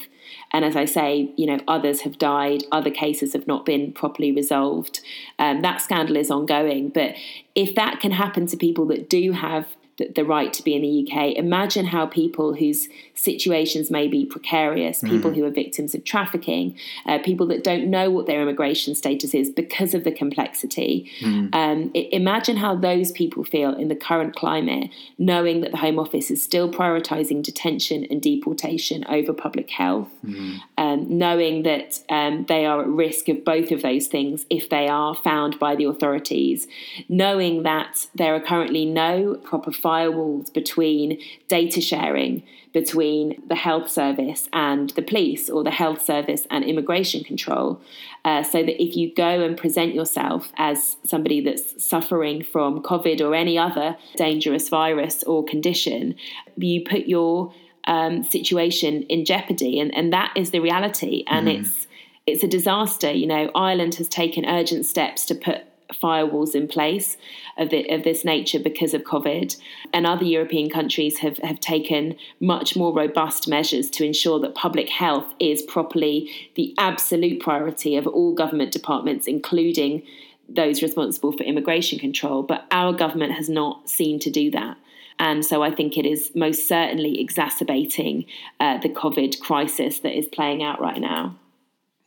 [0.52, 4.32] And as I say, you know, others have died, other cases have not been properly
[4.32, 5.02] resolved.
[5.38, 6.90] Um, that scandal is ongoing.
[6.90, 7.14] But
[7.54, 9.68] if that can happen to people that do have
[10.02, 11.38] the, the right to be in the UK.
[11.38, 15.36] Imagine how people whose situations may be precarious, people mm.
[15.36, 19.50] who are victims of trafficking, uh, people that don't know what their immigration status is
[19.50, 21.10] because of the complexity.
[21.20, 21.54] Mm.
[21.54, 26.00] Um, it, imagine how those people feel in the current climate, knowing that the Home
[26.00, 30.60] Office is still prioritising detention and deportation over public health, mm.
[30.78, 34.88] um, knowing that um, they are at risk of both of those things if they
[34.88, 36.68] are found by the authorities,
[37.08, 44.48] knowing that there are currently no proper firewalls between data sharing between the health service
[44.54, 47.82] and the police or the health service and immigration control.
[48.24, 53.20] Uh, so that if you go and present yourself as somebody that's suffering from COVID
[53.20, 56.16] or any other dangerous virus or condition,
[56.56, 57.54] you put your
[57.86, 59.80] um, situation in jeopardy.
[59.80, 61.24] And, and that is the reality.
[61.28, 61.60] And mm.
[61.60, 61.88] it's
[62.28, 63.12] it's a disaster.
[63.12, 67.18] You know, Ireland has taken urgent steps to put firewalls in place
[67.58, 69.56] of, the, of this nature because of COVID.
[69.94, 74.90] And other European countries have, have taken much more robust measures to ensure that public
[74.90, 80.04] health is properly the absolute priority of all government departments, including
[80.50, 82.44] those responsible for immigration control.
[82.44, 84.78] But our government has not seemed to do that.
[85.20, 88.26] And so I think it is most certainly exacerbating
[88.60, 91.38] uh, the COVID crisis that is playing out right now.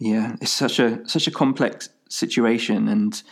[0.01, 3.23] Yeah, it's such a such a complex situation, and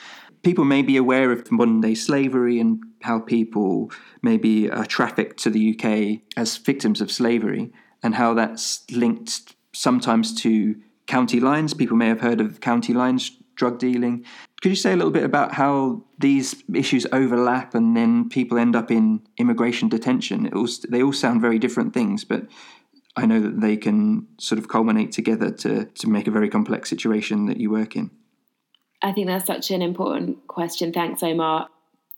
[0.43, 3.91] people may be aware of modern day slavery and how people
[4.23, 9.55] may be uh, trafficked to the UK as victims of slavery and how that's linked
[9.73, 10.77] sometimes to
[11.07, 11.75] county lines.
[11.75, 14.25] People may have heard of county lines drug dealing.
[14.61, 18.75] Could you say a little bit about how these issues overlap and then people end
[18.75, 20.53] up in immigration detention?
[20.55, 22.47] All, they all sound very different things, but
[23.17, 26.89] I know that they can sort of culminate together to, to make a very complex
[26.89, 28.11] situation that you work in.
[29.03, 30.93] I think that's such an important question.
[30.93, 31.69] Thanks, Omar.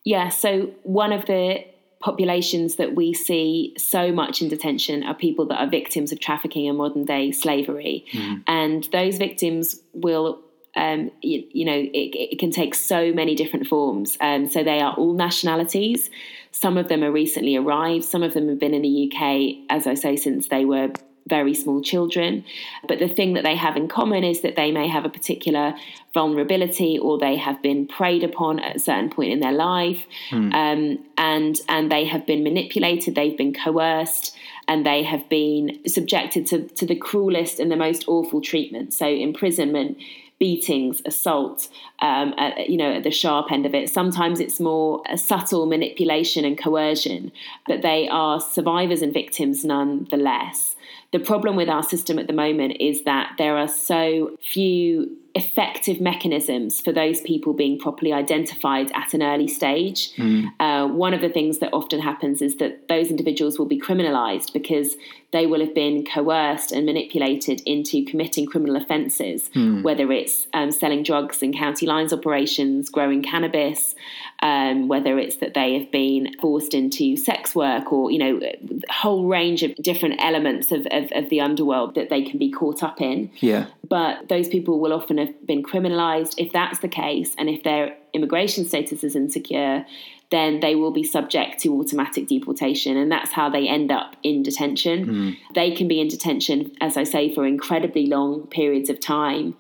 [0.05, 1.65] Yeah, so one of the
[2.01, 6.69] populations that we see so much in detention are people that are victims of trafficking
[6.69, 8.05] and modern day slavery.
[8.13, 8.43] Mm.
[8.47, 10.41] And those victims will
[10.77, 14.19] um, you, you, know, it, it, can take so many different forms.
[14.21, 16.11] Um, so they are all nationalities.
[16.51, 18.05] Some of them are recently arrived.
[18.05, 20.91] Some of them have been in the UK, as I say, since they were
[21.27, 22.45] very small children.
[22.87, 25.75] But the thing that they have in common is that they may have a particular
[26.13, 30.05] vulnerability or they have been preyed upon at a certain point in their life.
[30.31, 30.53] Hmm.
[30.53, 34.37] Um, and, and they have been manipulated, they've been coerced,
[34.69, 38.95] and they have been subjected to, to the cruelest and the most awful treatment.
[38.95, 39.99] So, imprisonment
[40.39, 41.69] beatings, assault,
[42.01, 43.89] um, at, you know, at the sharp end of it.
[43.89, 47.33] Sometimes it's more a subtle manipulation and coercion,
[47.67, 50.74] but they are survivors and victims nonetheless.
[51.15, 56.01] The problem with our system at the moment is that there are so few effective
[56.01, 60.15] mechanisms for those people being properly identified at an early stage.
[60.15, 60.53] Mm.
[60.61, 64.53] Uh, one of the things that often happens is that those individuals will be criminalized
[64.53, 64.97] because
[65.33, 69.83] they will have been coerced and manipulated into committing criminal offences, mm.
[69.83, 73.97] whether it's um, selling drugs in county lines operations, growing cannabis,
[74.43, 78.93] um, whether it's that they have been forced into sex work or, you know, a
[78.93, 82.85] whole range of different elements of, of, of the underworld that they can be caught
[82.85, 83.29] up in.
[83.41, 83.67] Yeah.
[83.89, 86.35] But those people will often have been criminalized.
[86.39, 89.85] If that's the case, and if their immigration status is insecure,
[90.31, 92.97] then they will be subject to automatic deportation.
[92.97, 95.07] And that's how they end up in detention.
[95.07, 95.37] Mm.
[95.55, 99.55] They can be in detention, as I say, for incredibly long periods of time.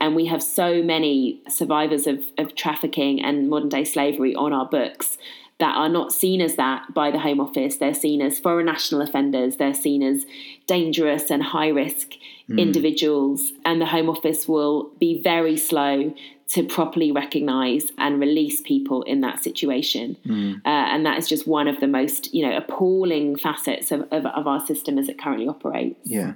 [0.00, 4.66] And we have so many survivors of, of trafficking and modern day slavery on our
[4.66, 5.16] books
[5.58, 7.76] that are not seen as that by the Home Office.
[7.76, 10.26] They're seen as foreign national offenders, they're seen as
[10.66, 12.12] dangerous and high risk
[12.48, 12.58] mm.
[12.58, 13.52] individuals.
[13.64, 16.14] And the Home Office will be very slow
[16.48, 20.16] to properly recognise and release people in that situation.
[20.24, 20.56] Mm.
[20.58, 24.26] Uh, and that is just one of the most, you know, appalling facets of, of,
[24.26, 25.98] of our system as it currently operates.
[26.04, 26.34] Yeah.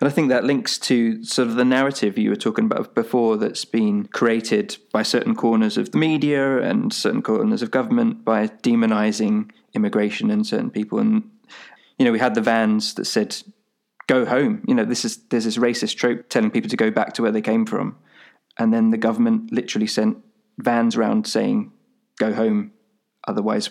[0.00, 3.36] And I think that links to sort of the narrative you were talking about before
[3.36, 8.48] that's been created by certain corners of the media and certain corners of government by
[8.48, 10.98] demonizing immigration and certain people.
[10.98, 11.30] And,
[11.98, 13.36] you know, we had the vans that said,
[14.06, 14.64] go home.
[14.66, 17.32] You know, this is, there's this racist trope telling people to go back to where
[17.32, 17.96] they came from
[18.58, 20.18] and then the government literally sent
[20.58, 21.72] vans around saying,
[22.18, 22.72] "Go home,
[23.26, 23.70] otherwise."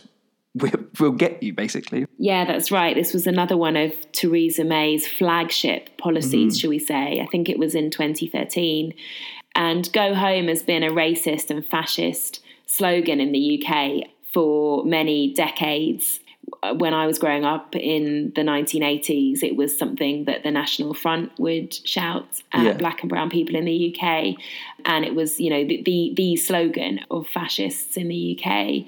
[0.56, 2.08] We'll, get you basically.
[2.18, 2.96] Yeah, that's right.
[2.96, 6.62] This was another one of Theresa May's flagship policies, mm.
[6.62, 7.20] shall we say.
[7.20, 8.94] I think it was in 2013.
[9.56, 15.34] And go home has been a racist and fascist slogan in the UK for many
[15.34, 16.20] decades
[16.74, 21.32] when I was growing up in the 1980s, it was something that the National Front
[21.40, 22.74] would shout at yeah.
[22.74, 24.36] black and brown people in the UK.
[24.86, 28.86] And it was, you know, the, the, the slogan of fascists in the UK.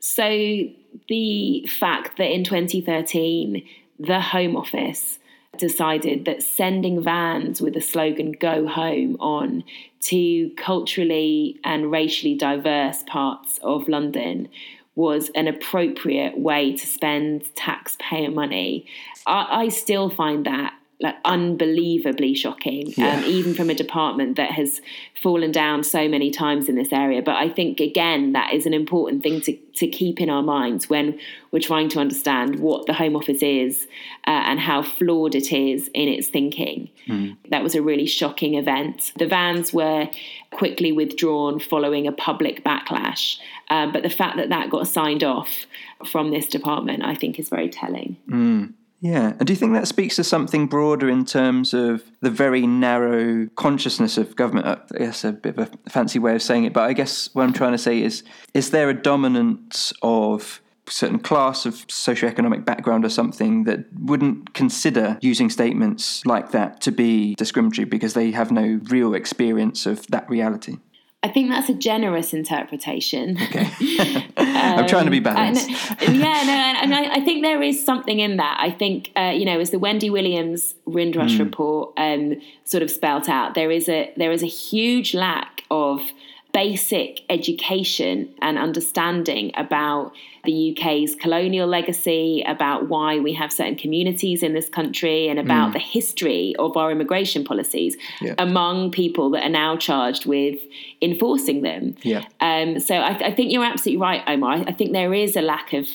[0.00, 0.68] So
[1.08, 3.66] the fact that in 2013,
[3.98, 5.18] the Home Office
[5.58, 9.62] decided that sending vans with the slogan go home on
[10.00, 14.48] to culturally and racially diverse parts of London
[14.94, 18.86] was an appropriate way to spend taxpayer money.
[19.26, 23.14] I, I still find that like unbelievably shocking, yeah.
[23.14, 24.82] um, even from a department that has
[25.22, 27.22] fallen down so many times in this area.
[27.22, 30.90] But I think again that is an important thing to to keep in our minds
[30.90, 31.18] when
[31.52, 33.86] we're trying to understand what the Home Office is
[34.26, 36.90] uh, and how flawed it is in its thinking.
[37.06, 37.36] Mm.
[37.48, 39.12] That was a really shocking event.
[39.18, 40.08] The vans were
[40.52, 43.38] quickly withdrawn following a public backlash,
[43.70, 45.64] um, but the fact that that got signed off
[46.04, 48.18] from this department, I think, is very telling.
[48.28, 48.74] Mm.
[49.00, 49.32] Yeah.
[49.38, 53.48] And do you think that speaks to something broader in terms of the very narrow
[53.56, 54.66] consciousness of government?
[54.66, 57.34] Uh, I guess a bit of a fancy way of saying it, but I guess
[57.34, 62.64] what I'm trying to say is is there a dominance of certain class of socioeconomic
[62.64, 68.32] background or something that wouldn't consider using statements like that to be discriminatory because they
[68.32, 70.76] have no real experience of that reality?
[71.22, 73.36] I think that's a generous interpretation.
[73.42, 74.26] Okay.
[74.38, 75.68] I'm trying to be um, balanced.
[75.68, 76.52] yeah, no,
[76.82, 78.56] and, I, I, think there is something in that.
[78.58, 81.40] I think, uh, you know, as the Wendy Williams Windrush mm.
[81.40, 86.00] report um, sort of spelt out, there is a there is a huge lack of
[86.52, 90.12] basic education and understanding about
[90.44, 95.70] the UK's colonial legacy, about why we have certain communities in this country, and about
[95.70, 95.72] mm.
[95.74, 98.34] the history of our immigration policies yeah.
[98.38, 100.58] among people that are now charged with
[101.02, 101.94] enforcing them.
[102.02, 102.24] Yeah.
[102.40, 104.52] Um, so I, I, think you're absolutely right, Omar.
[104.52, 105.86] I, I think there is a lack of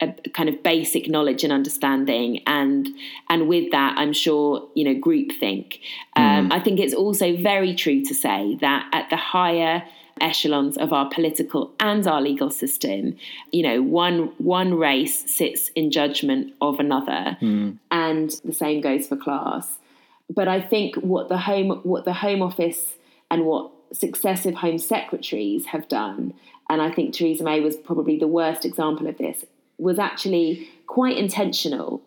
[0.00, 2.88] a kind of basic knowledge and understanding, and
[3.28, 5.78] and with that, I'm sure you know groupthink.
[6.16, 6.52] Um, mm.
[6.52, 9.84] I think it's also very true to say that at the higher
[10.22, 13.16] echelons of our political and our legal system,
[13.50, 17.76] you know, one one race sits in judgment of another, mm.
[17.90, 19.78] and the same goes for class.
[20.30, 22.94] But I think what the home what the Home Office
[23.30, 26.34] and what successive Home Secretaries have done,
[26.70, 29.44] and I think Theresa May was probably the worst example of this,
[29.78, 32.02] was actually quite intentional.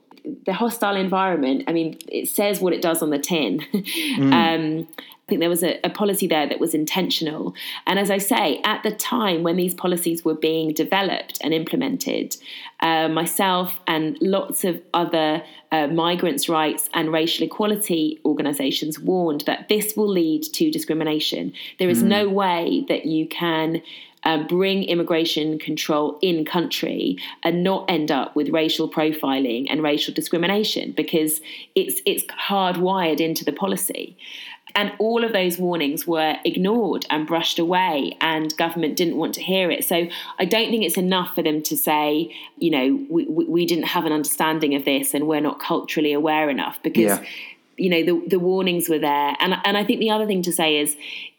[0.45, 3.65] The hostile environment, I mean, it says what it does on the tin.
[4.15, 4.33] Mm.
[4.33, 4.87] um,
[5.25, 7.55] I think there was a, a, policy there that was intentional.
[7.87, 12.37] And as I say, at the time when these policies were being developed and implemented,
[12.81, 19.67] uh, myself and lots of other uh, migrants' rights and racial equality organisations warned that
[19.67, 21.53] this will lead to discrimination.
[21.79, 22.07] There is mm.
[22.07, 23.81] no way that you can
[24.25, 30.13] uh, bring immigration control in country and not end up with racial profiling and racial
[30.13, 31.39] discrimination because
[31.75, 34.17] it's it's hardwired into the policy.
[34.77, 39.41] And all of those warnings were ignored and brushed away, and government didn't want to
[39.41, 39.85] hear it.
[39.85, 40.07] So
[40.37, 44.03] I don't think it's enough for them to say, you know, we, we didn't have
[44.03, 47.19] an understanding of this and we're not culturally aware enough because.
[47.19, 47.23] Yeah
[47.77, 50.53] you know the the warnings were there and and I think the other thing to
[50.53, 50.95] say is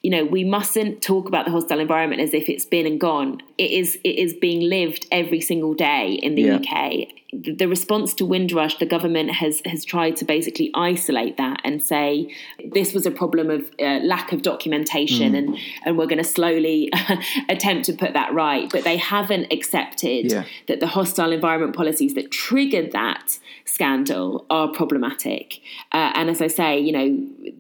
[0.07, 3.43] you know we mustn't talk about the hostile environment as if it's been and gone
[3.59, 6.59] it is it is being lived every single day in the yeah.
[6.59, 11.83] UK the response to Windrush the government has has tried to basically isolate that and
[11.83, 12.33] say
[12.65, 15.39] this was a problem of uh, lack of documentation mm.
[15.39, 16.89] and and we're going to slowly
[17.49, 20.45] attempt to put that right but they haven't accepted yeah.
[20.69, 25.61] that the hostile environment policies that triggered that scandal are problematic
[25.93, 27.07] uh, and as I say you know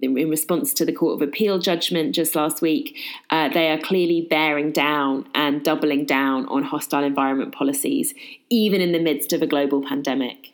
[0.00, 2.96] in response to the Court of Appeal judgment just last week,
[3.30, 8.14] uh, they are clearly bearing down and doubling down on hostile environment policies,
[8.50, 10.52] even in the midst of a global pandemic.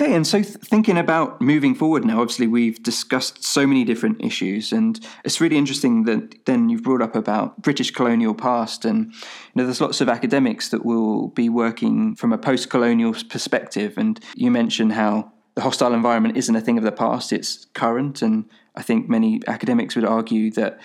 [0.00, 4.24] Okay, and so th- thinking about moving forward now, obviously we've discussed so many different
[4.24, 9.06] issues, and it's really interesting that then you've brought up about British colonial past, and
[9.06, 14.20] you know there's lots of academics that will be working from a post-colonial perspective, and
[14.36, 18.48] you mentioned how the hostile environment isn't a thing of the past; it's current, and
[18.76, 20.78] I think many academics would argue that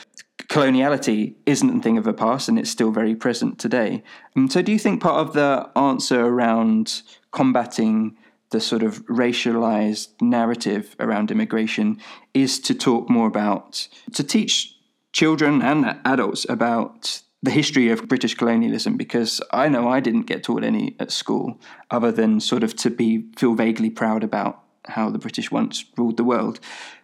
[0.48, 4.02] coloniality isn't a thing of the past, and it's still very present today.
[4.36, 8.18] And so, do you think part of the answer around combating
[8.54, 12.00] the sort of racialized narrative around immigration
[12.34, 14.78] is to talk more about, to teach
[15.12, 20.44] children and adults about the history of British colonialism because I know I didn't get
[20.44, 25.10] taught any at school other than sort of to be feel vaguely proud about how
[25.10, 26.60] the British once ruled the world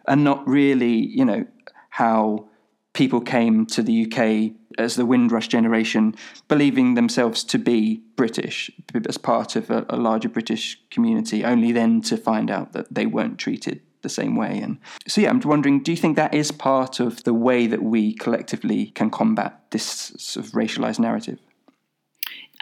[0.06, 1.44] and not really, you know,
[1.90, 2.48] how
[2.92, 6.14] people came to the UK as the Windrush generation,
[6.48, 8.70] believing themselves to be British
[9.08, 13.06] as part of a, a, larger British community, only then to find out that they
[13.06, 14.58] weren't treated the same way.
[14.58, 17.82] And so, yeah, I'm wondering do you think that is part of the way that
[17.82, 21.38] we collectively can combat this sort of racialized narrative?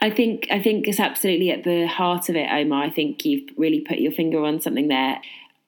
[0.01, 2.85] I think I think it's absolutely at the heart of it, Omar.
[2.85, 5.21] I think you've really put your finger on something there.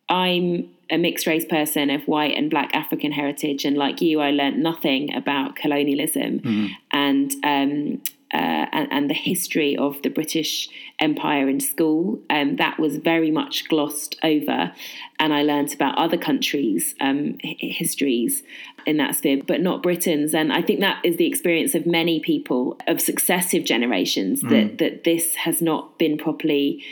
[0.08, 4.30] I'm a mixed race person of white and black African heritage, and like you, I
[4.30, 6.70] learnt nothing about colonialism mm.
[6.90, 10.68] and, um, uh, and, and the history of the British
[10.98, 12.20] Empire in school.
[12.30, 14.72] Um, that was very much glossed over,
[15.18, 18.42] and I learnt about other countries' um, histories
[18.86, 20.34] in that sphere, but not Britain's.
[20.34, 24.50] And I think that is the experience of many people of successive generations mm.
[24.50, 26.84] that that this has not been properly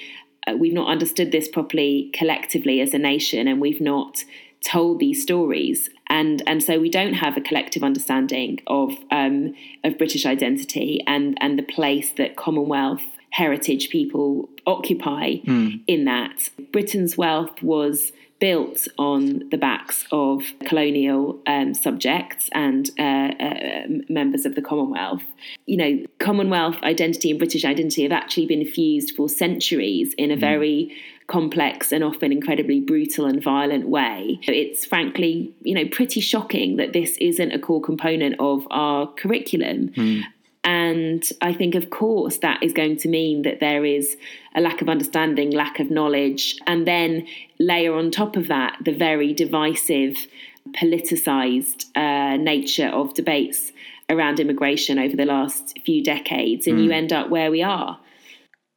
[0.57, 4.24] we've not understood this properly collectively as a nation, and we've not
[4.64, 9.99] told these stories and and so we don't have a collective understanding of um, of
[9.99, 15.80] British identity and and the place that Commonwealth heritage people occupy mm.
[15.86, 23.03] in that Britain's wealth was built on the backs of colonial um, subjects and uh,
[23.03, 25.24] uh, members of the Commonwealth.
[25.66, 30.36] You know, Commonwealth identity and British identity have actually been fused for centuries in a
[30.36, 30.41] mm.
[30.41, 34.41] very complex and often incredibly brutal and violent way.
[34.45, 39.91] It's frankly, you know, pretty shocking that this isn't a core component of our curriculum.
[39.91, 40.22] Mm.
[40.68, 44.18] And I think, of course, that is going to mean that there is
[44.54, 47.26] a lack of understanding, lack of knowledge, and then
[47.58, 50.26] layer on top of that the very divisive,
[50.72, 53.72] politicized uh, nature of debates
[54.10, 56.84] around immigration over the last few decades, and mm.
[56.84, 57.98] you end up where we are.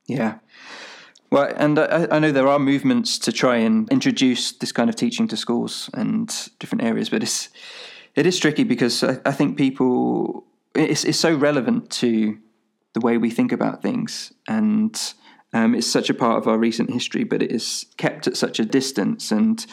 [0.07, 0.35] Yeah.
[1.29, 4.95] Well, and I, I, know there are movements to try and introduce this kind of
[4.95, 7.49] teaching to schools and different areas, but it's
[8.15, 10.45] It is tricky because I, I think people
[10.76, 12.38] it's it's so relevant to
[12.93, 15.13] the way we think about things, and
[15.53, 18.59] um, it's such a part of our recent history, but it is kept at such
[18.59, 19.32] a distance.
[19.32, 19.65] And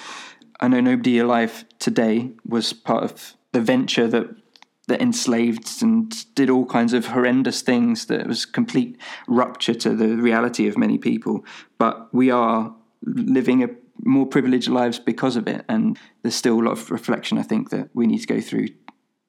[0.60, 4.28] I know nobody alive today was part of the venture that
[4.88, 8.96] that enslaved and did all kinds of horrendous things that was complete
[9.26, 11.44] rupture to the reality of many people.
[11.76, 13.68] But we are living a
[14.02, 17.70] more privileged lives because of it, and there's still a lot of reflection I think
[17.70, 18.68] that we need to go through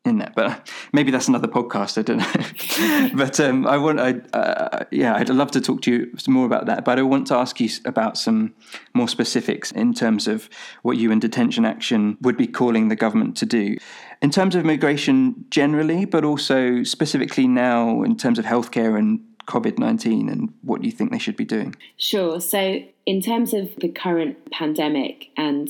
[0.06, 0.34] in that.
[0.36, 1.98] But maybe that's another podcast.
[1.98, 3.10] I don't know.
[3.18, 6.46] but um, I want, I, uh, yeah, I'd love to talk to you some more
[6.46, 6.86] about that.
[6.86, 8.54] But I want to ask you about some
[8.94, 10.50] more specifics in terms of
[10.84, 13.78] what you and Detention Action would be calling the government to do.
[14.22, 19.80] In terms of immigration generally, but also specifically now in terms of healthcare and COVID
[19.80, 21.76] 19 and what you think they should be doing?
[21.98, 22.40] Sure.
[22.40, 25.68] So, in terms of the current pandemic and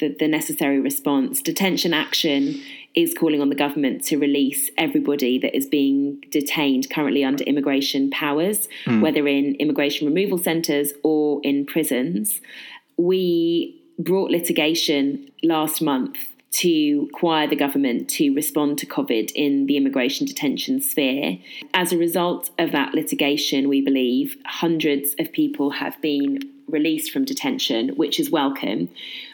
[0.00, 2.60] the, the necessary response, detention action
[2.94, 8.10] is calling on the government to release everybody that is being detained currently under immigration
[8.10, 9.00] powers, mm.
[9.00, 12.40] whether in immigration removal centres or in prisons.
[12.96, 16.16] We brought litigation last month
[16.52, 21.38] to require the government to respond to COVID in the immigration detention sphere.
[21.72, 27.24] As a result of that litigation, we believe hundreds of people have been released from
[27.24, 28.88] detention, which is welcome.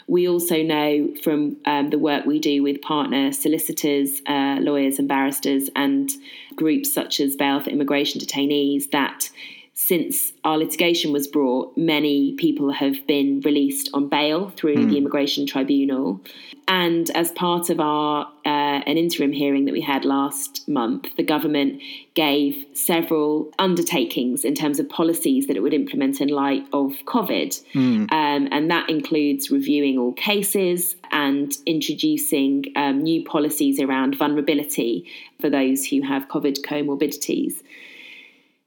[0.07, 5.09] We also know from um, the work we do with partner solicitors, uh, lawyers, and
[5.09, 6.11] barristers, and
[6.55, 9.31] groups such as Bail for Immigration Detainees that
[9.79, 14.89] since our litigation was brought, many people have been released on bail through mm.
[14.89, 16.19] the Immigration Tribunal.
[16.67, 21.23] And as part of our uh, an interim hearing that we had last month, the
[21.23, 21.83] government
[22.15, 27.63] gave several undertakings in terms of policies that it would implement in light of COVID,
[27.75, 28.11] mm.
[28.11, 35.05] um, and that includes reviewing all cases and introducing um, new policies around vulnerability
[35.39, 37.63] for those who have COVID comorbidities.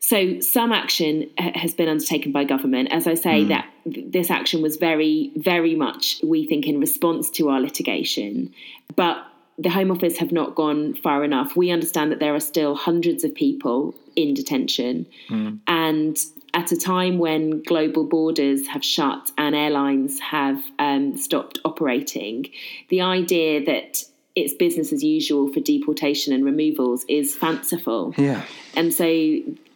[0.09, 2.91] So some action has been undertaken by government.
[2.91, 3.49] As I say, mm.
[3.49, 8.51] that this action was very, very much, we think, in response to our litigation.
[8.95, 9.23] But
[9.59, 11.55] the Home Office have not gone far enough.
[11.55, 15.05] We understand that there are still hundreds of people in detention.
[15.29, 15.59] Mm.
[15.67, 16.17] And
[16.55, 22.49] at a time when global borders have shut and airlines have um, stopped operating,
[22.89, 24.05] the idea that
[24.35, 28.15] it's business as usual for deportation and removals is fanciful.
[28.17, 28.43] Yeah.
[28.75, 29.05] And so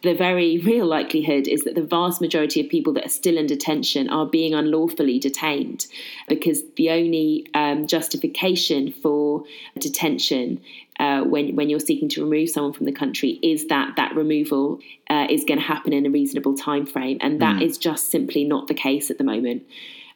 [0.04, 3.46] the very real likelihood is that the vast majority of people that are still in
[3.46, 5.86] detention are being unlawfully detained
[6.28, 9.42] because the only um, justification for
[9.78, 10.60] detention
[11.00, 14.78] uh, when when you're seeking to remove someone from the country is that that removal
[15.10, 17.62] uh, is going to happen in a reasonable time frame and that mm.
[17.62, 19.64] is just simply not the case at the moment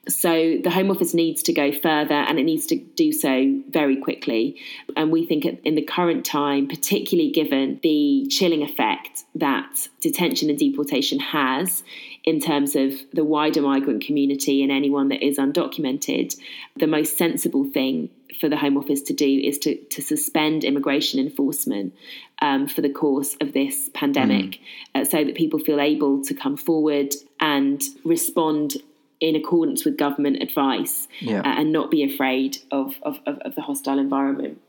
[0.06, 3.96] so the Home Office needs to go further and it needs to do so very
[3.96, 4.56] quickly.
[4.96, 10.58] And we think in the current time, particularly given the chilling effect that detention and
[10.58, 11.82] deportation has
[12.24, 16.38] in terms of the wider migrant community and anyone that is undocumented,
[16.76, 18.08] the most sensible thing
[18.40, 21.94] for the Home Office to do is to, to suspend immigration enforcement
[22.40, 24.60] um, for the course of this pandemic mm.
[24.94, 28.76] uh, so that people feel able to come forward and respond
[29.20, 31.40] in accordance with government advice yeah.
[31.40, 34.60] uh, and not be afraid of, of, of, of the hostile environment.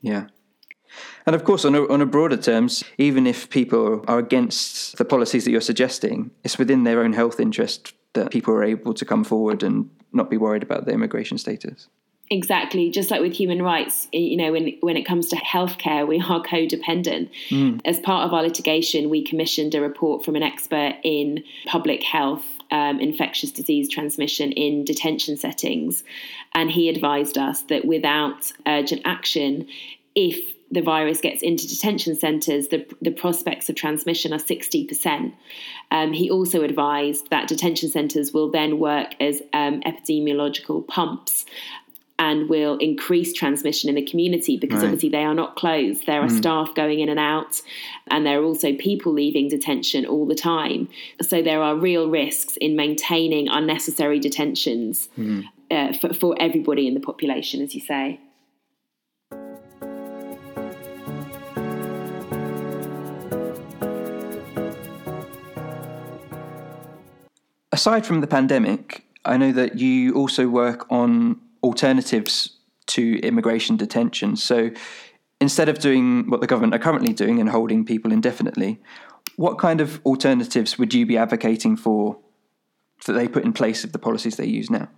[0.00, 0.26] Yeah.
[1.26, 5.04] And of course, on a, on a broader terms, even if people are against the
[5.04, 9.04] policies that you're suggesting, it's within their own health interest that people are able to
[9.04, 11.88] come forward and not be worried about their immigration status.
[12.28, 16.18] Exactly, just like with human rights, you know, when when it comes to healthcare, we
[16.18, 17.30] are codependent.
[17.50, 17.80] Mm.
[17.84, 22.44] As part of our litigation, we commissioned a report from an expert in public health
[22.70, 26.04] um, infectious disease transmission in detention settings.
[26.54, 29.66] And he advised us that without urgent action,
[30.14, 35.32] if the virus gets into detention centres, the, the prospects of transmission are 60%.
[35.92, 41.46] Um, he also advised that detention centres will then work as um, epidemiological pumps
[42.18, 44.84] and will increase transmission in the community because right.
[44.84, 46.06] obviously they are not closed.
[46.06, 46.38] There are mm.
[46.38, 47.60] staff going in and out,
[48.08, 50.88] and there are also people leaving detention all the time.
[51.20, 55.44] So there are real risks in maintaining unnecessary detentions mm.
[55.70, 58.20] uh, for, for everybody in the population, as you say.
[67.72, 72.56] Aside from the pandemic, I know that you also work on alternatives
[72.86, 74.36] to immigration detention.
[74.36, 74.70] So
[75.40, 78.80] instead of doing what the government are currently doing and holding people indefinitely,
[79.36, 82.18] what kind of alternatives would you be advocating for
[83.06, 84.88] that they put in place of the policies they use now?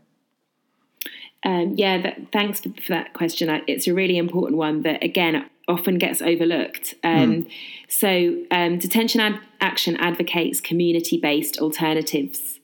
[1.45, 3.63] Um, yeah, that, thanks for, for, that question.
[3.67, 6.95] It's a really important one that, again, often gets overlooked.
[7.05, 7.51] Um, mm.
[7.89, 12.58] So, um, Detention Ad- Action advocates community based alternatives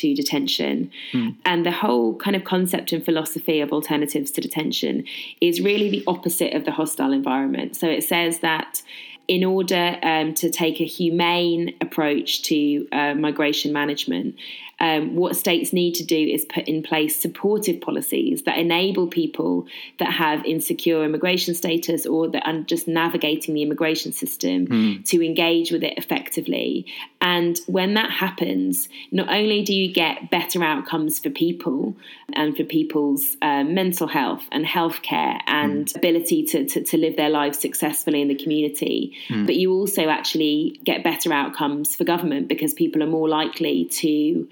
[0.00, 0.90] to detention.
[1.12, 1.36] Mm.
[1.44, 5.04] And the whole kind of concept and philosophy of alternatives to detention
[5.40, 7.76] is really the opposite of the hostile environment.
[7.76, 8.82] So, it says that
[9.28, 14.34] in order um, to take a humane approach to uh, migration management,
[14.80, 19.66] um, what states need to do is put in place supportive policies that enable people
[19.98, 25.04] that have insecure immigration status or that are just navigating the immigration system mm.
[25.04, 26.86] to engage with it effectively.
[27.20, 31.94] And when that happens, not only do you get better outcomes for people
[32.32, 35.96] and for people's uh, mental health and healthcare and mm.
[35.96, 39.44] ability to, to, to, live their lives successfully in the community, mm.
[39.44, 44.48] but you also actually get better outcomes for government because people are more likely to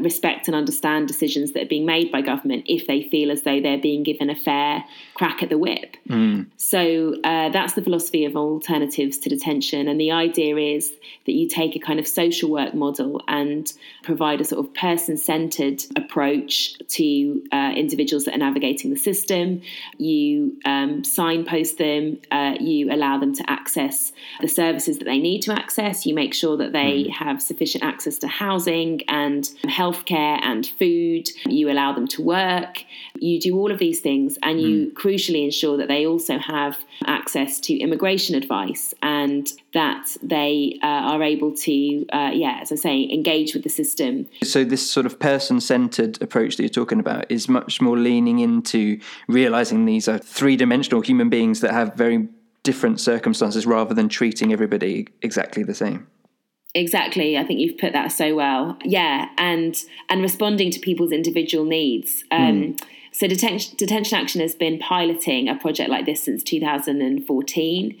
[0.00, 3.60] respect and understand decisions that are being made by government if they feel as though
[3.60, 4.84] they're being given a fair
[5.14, 5.96] crack at the whip.
[6.08, 6.46] Mm.
[6.56, 9.88] So uh, that's the philosophy of alternatives to detention.
[9.88, 10.92] And the idea is
[11.26, 13.72] that you take a kind of social work model and
[14.02, 19.62] provide a sort of person centered approach to uh, individuals that are navigating the system.
[19.98, 25.42] You um, signpost them, uh, you allow them to access the services that they need
[25.42, 27.10] to access, you make sure that they mm.
[27.10, 32.84] have sufficient access to housing and healthcare and food, you allow them to work,
[33.18, 34.92] you do all of these things, and you mm.
[34.94, 41.22] crucially ensure that they also have access to immigration advice and that they uh, are
[41.22, 44.26] able to, uh, yeah, as I say, engage with the system.
[44.42, 48.38] So, this sort of person centered approach that you're talking about is much more leaning
[48.38, 48.98] into
[49.28, 52.28] realizing these are three dimensional human beings that have very
[52.62, 56.06] different circumstances rather than treating everybody exactly the same
[56.76, 58.76] exactly i think you've put that so well.
[58.84, 62.24] Yeah and and responding to people's individual needs.
[62.30, 62.80] Um, mm.
[63.12, 67.98] so detention, detention action has been piloting a project like this since 2014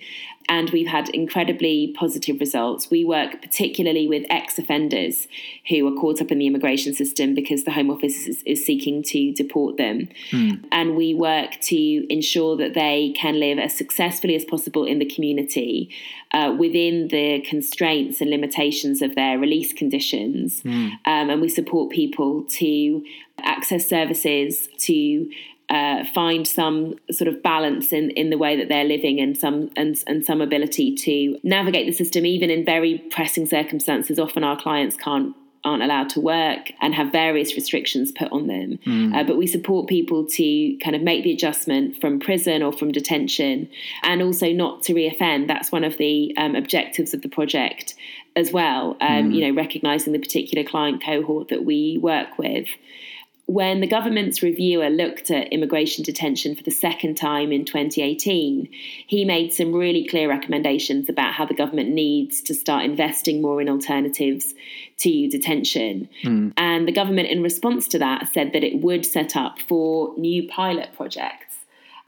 [0.48, 2.90] and we've had incredibly positive results.
[2.90, 5.26] We work particularly with ex offenders
[5.68, 9.02] who are caught up in the immigration system because the Home Office is, is seeking
[9.04, 10.08] to deport them.
[10.30, 10.64] Mm.
[10.70, 15.06] And we work to ensure that they can live as successfully as possible in the
[15.06, 15.90] community
[16.32, 20.62] uh, within the constraints and limitations of their release conditions.
[20.62, 20.90] Mm.
[21.06, 23.04] Um, and we support people to
[23.40, 25.30] access services, to
[25.68, 29.68] uh, find some sort of balance in, in the way that they're living and some
[29.76, 34.56] and, and some ability to navigate the system even in very pressing circumstances often our
[34.56, 35.34] clients can't
[35.66, 38.78] aren't allowed to work and have various restrictions put on them.
[38.86, 39.14] Mm.
[39.14, 42.92] Uh, but we support people to kind of make the adjustment from prison or from
[42.92, 43.68] detention
[44.04, 45.48] and also not to reoffend.
[45.48, 47.96] That's one of the um, objectives of the project
[48.36, 49.34] as well, um, mm.
[49.34, 52.68] you know, recognizing the particular client cohort that we work with
[53.46, 58.68] when the government's reviewer looked at immigration detention for the second time in 2018,
[59.06, 63.60] he made some really clear recommendations about how the government needs to start investing more
[63.60, 64.52] in alternatives
[64.98, 66.08] to detention.
[66.24, 66.54] Mm.
[66.56, 70.48] And the government, in response to that, said that it would set up four new
[70.48, 71.45] pilot projects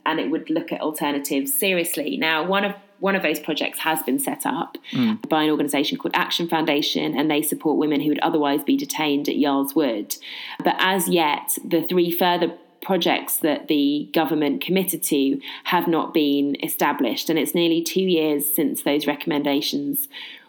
[0.06, 2.16] and it would look at alternatives seriously.
[2.16, 5.28] Now, one of one of those projects has been set up mm.
[5.28, 9.28] by an organisation called Action Foundation, and they support women who would otherwise be detained
[9.28, 10.16] at Yarl's Wood.
[10.64, 16.56] But as yet, the three further projects that the government committed to have not been
[16.62, 20.08] established, and it's nearly two years since those recommendations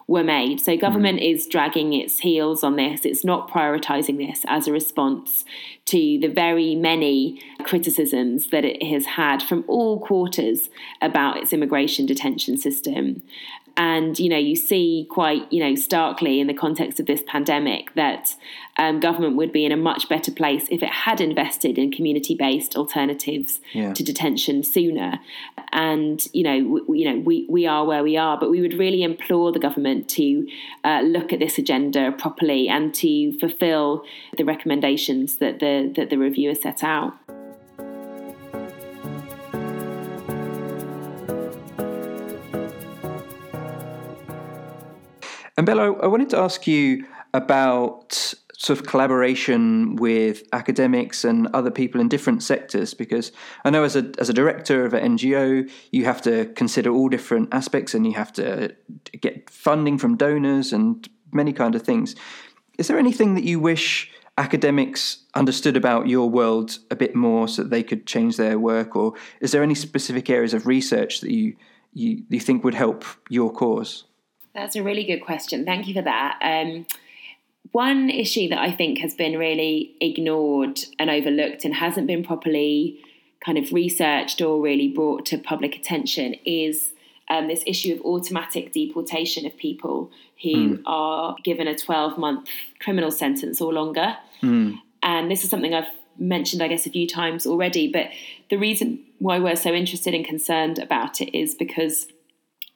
[0.10, 0.60] were made.
[0.60, 1.34] So government mm.
[1.36, 3.06] is dragging its heels on this.
[3.06, 5.46] It's not prioritising this as a response
[5.86, 12.08] to the very many criticisms that it has had from all quarters about its immigration
[12.08, 13.22] detention system.
[13.80, 17.94] And you know, you see quite you know starkly in the context of this pandemic
[17.96, 18.36] that
[18.78, 22.76] um, government would be in a much better place if it had invested in community-based
[22.76, 23.94] alternatives yeah.
[23.94, 25.20] to detention sooner.
[25.72, 28.74] And you know, w- you know, we we are where we are, but we would
[28.74, 30.46] really implore the government to
[30.84, 34.04] uh, look at this agenda properly and to fulfil
[34.38, 37.14] the recommendations that the that the reviewer set out.
[45.60, 51.70] And Bella, I wanted to ask you about sort of collaboration with academics and other
[51.70, 53.34] people in different sectors because
[53.66, 57.10] I know as a as a director of an NGO you have to consider all
[57.10, 58.74] different aspects and you have to
[59.20, 62.16] get funding from donors and many kind of things.
[62.78, 67.64] Is there anything that you wish academics understood about your world a bit more so
[67.64, 71.32] that they could change their work or is there any specific areas of research that
[71.32, 71.58] you
[71.92, 74.06] you, you think would help your cause?
[74.60, 75.64] That's a really good question.
[75.64, 76.38] Thank you for that.
[76.42, 76.86] Um,
[77.72, 83.00] One issue that I think has been really ignored and overlooked and hasn't been properly
[83.46, 86.92] kind of researched or really brought to public attention is
[87.30, 90.12] um, this issue of automatic deportation of people
[90.44, 90.82] who mm.
[90.86, 92.50] are given a 12 month
[92.80, 94.18] criminal sentence or longer.
[94.42, 94.80] Mm.
[95.04, 97.90] And this is something I've mentioned, I guess, a few times already.
[97.90, 98.08] But
[98.50, 102.08] the reason why we're so interested and concerned about it is because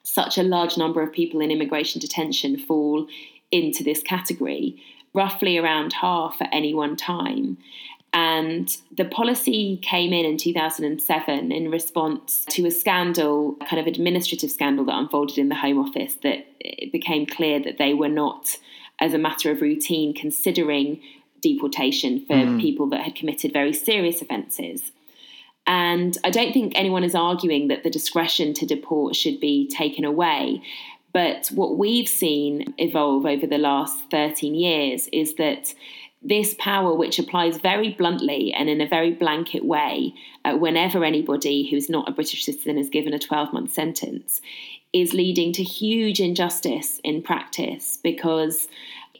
[0.03, 3.07] such a large number of people in immigration detention fall
[3.51, 4.81] into this category,
[5.13, 7.57] roughly around half at any one time.
[8.13, 13.87] And the policy came in in 2007 in response to a scandal, a kind of
[13.87, 18.09] administrative scandal that unfolded in the Home Office, that it became clear that they were
[18.09, 18.57] not,
[18.99, 21.01] as a matter of routine, considering
[21.41, 22.61] deportation for mm.
[22.61, 24.91] people that had committed very serious offences.
[25.65, 30.03] And I don't think anyone is arguing that the discretion to deport should be taken
[30.03, 30.61] away.
[31.13, 35.73] But what we've seen evolve over the last 13 years is that
[36.21, 40.13] this power, which applies very bluntly and in a very blanket way,
[40.45, 44.41] uh, whenever anybody who's not a British citizen is given a 12 month sentence,
[44.93, 48.67] is leading to huge injustice in practice because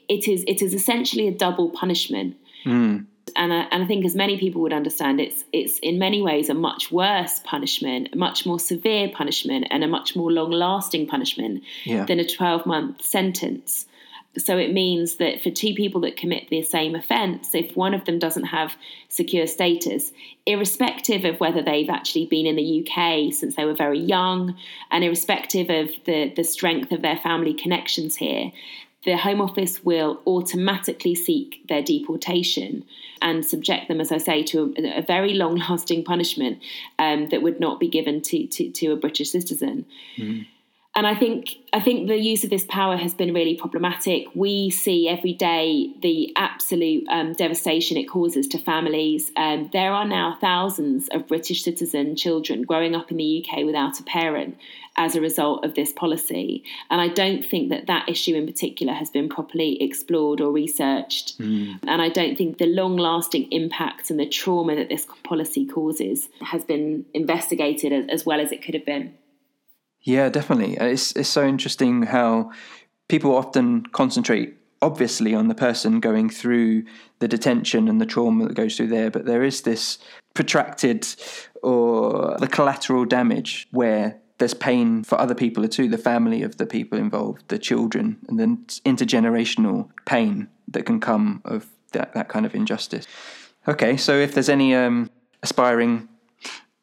[0.08, 2.36] it is it is essentially a double punishment.
[2.64, 3.06] Mm.
[3.36, 6.48] And I, and I think, as many people would understand, it's it's in many ways
[6.48, 11.06] a much worse punishment, a much more severe punishment, and a much more long lasting
[11.06, 12.04] punishment yeah.
[12.04, 13.86] than a 12 month sentence.
[14.36, 18.04] So it means that for two people that commit the same offence, if one of
[18.04, 18.76] them doesn't have
[19.08, 20.10] secure status,
[20.44, 24.56] irrespective of whether they've actually been in the UK since they were very young,
[24.90, 28.50] and irrespective of the, the strength of their family connections here,
[29.04, 32.84] the Home Office will automatically seek their deportation
[33.20, 36.58] and subject them, as I say, to a, a very long lasting punishment
[36.98, 39.86] um, that would not be given to, to, to a British citizen.
[40.16, 40.46] Mm
[40.96, 44.28] and I think I think the use of this power has been really problematic.
[44.34, 49.32] We see every day the absolute um, devastation it causes to families.
[49.36, 53.98] Um, there are now thousands of British citizen children growing up in the UK without
[53.98, 54.56] a parent
[54.96, 58.92] as a result of this policy, and I don't think that that issue in particular
[58.92, 61.36] has been properly explored or researched.
[61.40, 61.80] Mm.
[61.88, 66.64] And I don't think the long-lasting impacts and the trauma that this policy causes has
[66.64, 69.14] been investigated as, as well as it could have been.
[70.04, 70.78] Yeah, definitely.
[70.78, 72.52] Uh, it's it's so interesting how
[73.08, 76.84] people often concentrate obviously on the person going through
[77.18, 79.98] the detention and the trauma that goes through there, but there is this
[80.34, 81.06] protracted
[81.62, 86.66] or the collateral damage where there's pain for other people too, the family of the
[86.66, 92.44] people involved, the children, and then intergenerational pain that can come of that, that kind
[92.44, 93.06] of injustice.
[93.66, 95.08] Okay, so if there's any um,
[95.42, 96.08] aspiring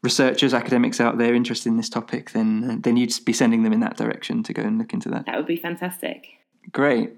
[0.04, 3.80] researchers, academics out there interested in this topic, then then you'd be sending them in
[3.82, 5.26] that direction to go and look into that.
[5.26, 6.28] That would be fantastic.
[6.72, 7.12] Great.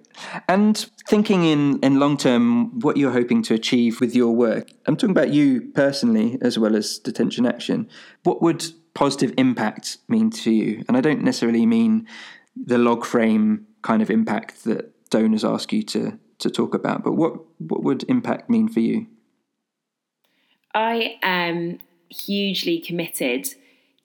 [0.47, 0.77] And
[1.07, 5.11] thinking in, in long term, what you're hoping to achieve with your work, I'm talking
[5.11, 7.89] about you personally as well as Detention Action.
[8.23, 10.86] What would positive impact mean to you?
[10.88, 12.07] And I don't necessarily mean
[12.55, 17.13] the log frame kind of impact that donors ask you to, to talk about, but
[17.13, 19.07] what, what would impact mean for you?
[20.73, 21.79] I am
[22.09, 23.53] hugely committed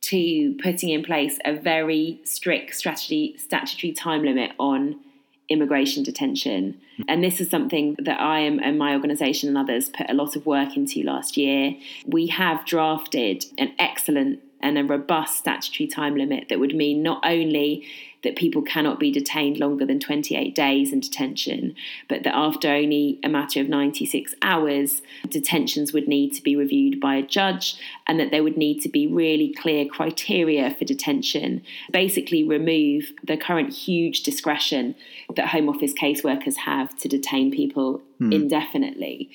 [0.00, 5.00] to putting in place a very strict strategy statutory time limit on
[5.48, 6.78] immigration detention.
[7.08, 10.36] And this is something that I am and my organisation and others put a lot
[10.36, 11.74] of work into last year.
[12.06, 17.20] We have drafted an excellent and a robust statutory time limit that would mean not
[17.24, 17.86] only
[18.24, 21.74] that people cannot be detained longer than 28 days in detention,
[22.08, 27.00] but that after only a matter of 96 hours, detentions would need to be reviewed
[27.00, 31.62] by a judge and that there would need to be really clear criteria for detention.
[31.92, 34.94] Basically, remove the current huge discretion
[35.36, 38.32] that Home Office caseworkers have to detain people hmm.
[38.32, 39.30] indefinitely.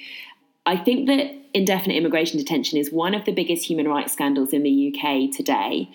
[0.66, 4.64] I think that indefinite immigration detention is one of the biggest human rights scandals in
[4.64, 5.90] the UK today.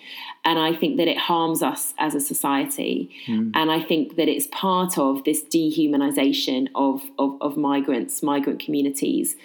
[0.45, 3.11] And I think that it harms us as a society.
[3.27, 3.51] Mm.
[3.53, 9.35] And I think that it's part of this dehumanization of, of, of migrants, migrant communities,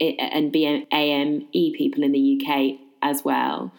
[0.00, 3.72] and BAME people in the UK as well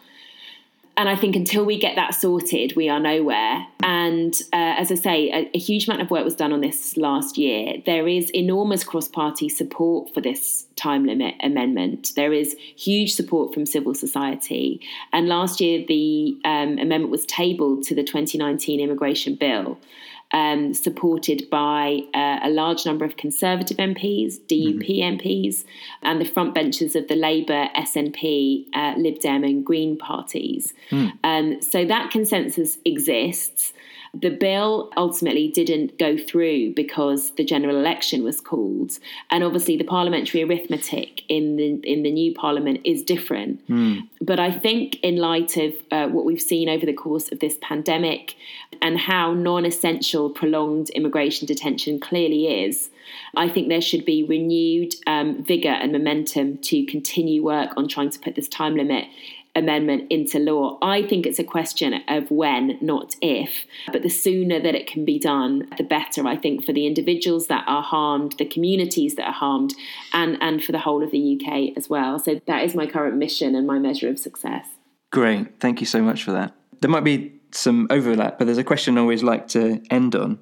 [0.96, 3.66] and I think until we get that sorted, we are nowhere.
[3.82, 6.96] And uh, as I say, a, a, huge amount of work was done on this
[6.98, 7.82] last year.
[7.86, 12.12] There is enormous cross party support for this time limit amendment.
[12.14, 14.80] There is huge support from civil society.
[15.12, 19.78] And last year, the um, amendment was tabled to the 2019 immigration bill
[20.32, 25.18] um, supported by uh, a large number of Conservative MPs, DUP mm-hmm.
[25.18, 25.64] MPs,
[26.02, 30.72] and the front benches of the Labour, SNP, uh, Lib Dem, and Green parties.
[30.90, 31.12] Mm.
[31.22, 33.72] Um, so that consensus exists.
[34.14, 38.98] The bill ultimately didn't go through because the general election was called,
[39.30, 43.66] and obviously the parliamentary arithmetic in the in the new parliament is different.
[43.68, 44.08] Mm.
[44.20, 47.56] But I think in light of uh, what we've seen over the course of this
[47.62, 48.34] pandemic
[48.82, 52.90] and how non-essential prolonged immigration detention clearly is,
[53.34, 58.10] I think there should be renewed um, vigour and momentum to continue work on trying
[58.10, 59.06] to put this time limit
[59.54, 60.78] amendment into law.
[60.80, 63.66] I think it's a question of when, not if.
[63.92, 67.48] But the sooner that it can be done, the better, I think, for the individuals
[67.48, 69.74] that are harmed, the communities that are harmed,
[70.12, 72.18] and, and for the whole of the UK as well.
[72.18, 74.66] So that is my current mission and my measure of success.
[75.10, 75.60] Great.
[75.60, 76.54] Thank you so much for that.
[76.80, 80.38] There might be some overlap, but there's a question I always like to end on.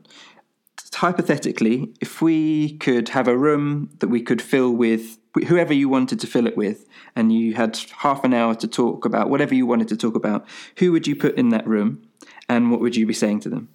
[0.94, 6.20] Hypothetically, if we could have a room that we could fill with whoever you wanted
[6.20, 9.66] to fill it with, and you had half an hour to talk about whatever you
[9.66, 10.46] wanted to talk about,
[10.78, 12.02] who would you put in that room
[12.48, 13.68] and what would you be saying to them?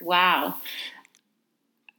[0.00, 0.56] Wow.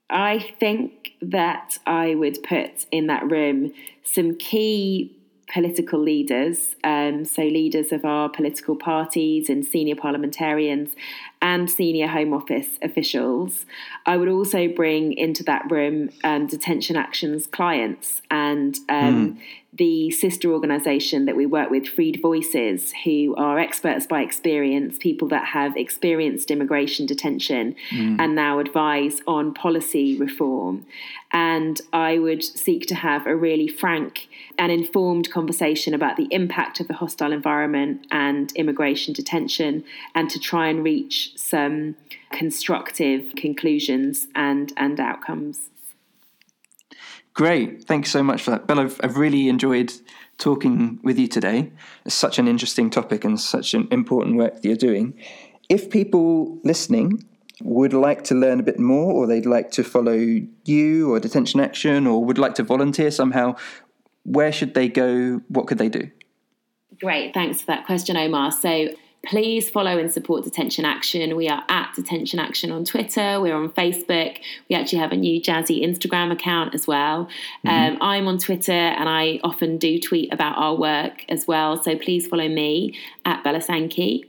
[0.09, 3.73] I think that I would put in that room
[4.03, 5.17] some key
[5.51, 10.95] political leaders, um, so leaders of our political parties and senior parliamentarians
[11.45, 13.67] and senior Home Office officials.
[14.07, 19.41] I would also bring into that room um, Detention Action's clients and um, mm
[19.77, 25.27] the sister organisation that we work with, Freed Voices, who are experts by experience, people
[25.27, 28.15] that have experienced immigration detention mm.
[28.17, 30.85] and now advise on policy reform.
[31.33, 36.79] And I would seek to have a really frank and informed conversation about the impact
[36.79, 39.83] of the hostile environment and immigration detention
[40.13, 41.95] and to try and reach some
[42.31, 45.69] constructive conclusions and, and outcomes.
[47.33, 47.83] Great.
[47.83, 48.65] Thanks so much for that.
[48.65, 49.91] Bill, I've, I've really enjoyed
[50.37, 51.71] talking with you today.
[52.05, 55.19] It's such an interesting topic and such an important work that you're doing.
[55.67, 57.25] If people listening
[57.61, 60.17] would like to learn a bit more or they'd like to follow
[60.65, 63.55] you or Detention Action or would like to volunteer somehow,
[64.23, 65.41] where should they go?
[65.49, 66.09] What could they do?
[67.01, 68.51] Great, thanks for that question, Omar.
[68.51, 68.89] So
[69.27, 71.35] please follow and support Detention Action.
[71.35, 73.39] We are at Detention Action on Twitter.
[73.41, 74.37] We're on Facebook.
[74.69, 77.25] We actually have a new jazzy Instagram account as well.
[77.65, 77.67] Mm-hmm.
[77.67, 81.81] Um, I'm on Twitter and I often do tweet about our work as well.
[81.81, 84.25] So please follow me at Bella Sankey.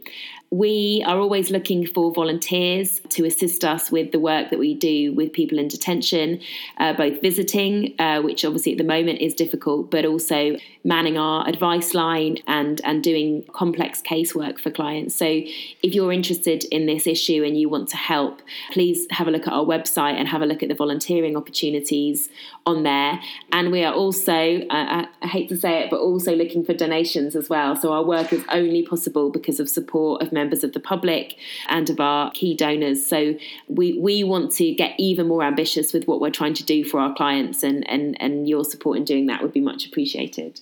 [0.50, 5.12] We are always looking for volunteers to assist us with the work that we do
[5.12, 6.40] with people in detention,
[6.78, 11.46] uh, both visiting, uh, which obviously at the moment is difficult, but also manning our
[11.48, 15.16] advice line and, and doing complex casework for clients.
[15.16, 18.40] So if you're interested in this issue and you want to help,
[18.70, 22.28] please have a look at our website and have a look at the volunteering opportunities
[22.64, 23.20] on there.
[23.50, 27.34] And we are also, uh, I hate to say it, but also looking for donations
[27.34, 27.74] as well.
[27.74, 31.36] So our work is only possible because of support of members of the public
[31.68, 33.04] and of our key donors.
[33.04, 33.34] So
[33.68, 37.00] we, we want to get even more ambitious with what we're trying to do for
[37.00, 40.60] our clients, and, and, and your support in doing that would be much appreciated.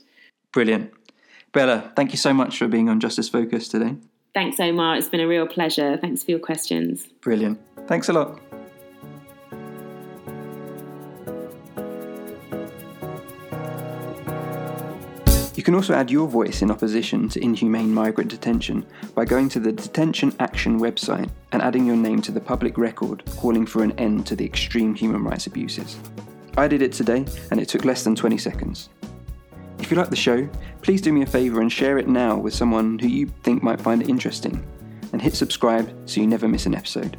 [0.53, 0.93] Brilliant.
[1.53, 3.97] Bella, thank you so much for being on Justice Focus today.
[4.33, 4.97] Thanks, Omar.
[4.97, 5.97] It's been a real pleasure.
[5.97, 7.07] Thanks for your questions.
[7.21, 7.61] Brilliant.
[7.87, 8.41] Thanks a lot.
[15.65, 19.73] Can also add your voice in opposition to inhumane migrant detention by going to the
[19.73, 24.27] Detention Action website and adding your name to the public record calling for an end
[24.27, 25.99] to the extreme human rights abuses.
[26.59, 28.91] I did it today and it took less than 20 seconds.
[29.79, 30.49] If you like the show,
[30.83, 33.81] please do me a favour and share it now with someone who you think might
[33.81, 34.65] find it interesting,
[35.13, 37.19] and hit subscribe so you never miss an episode.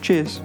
[0.00, 0.40] Cheers!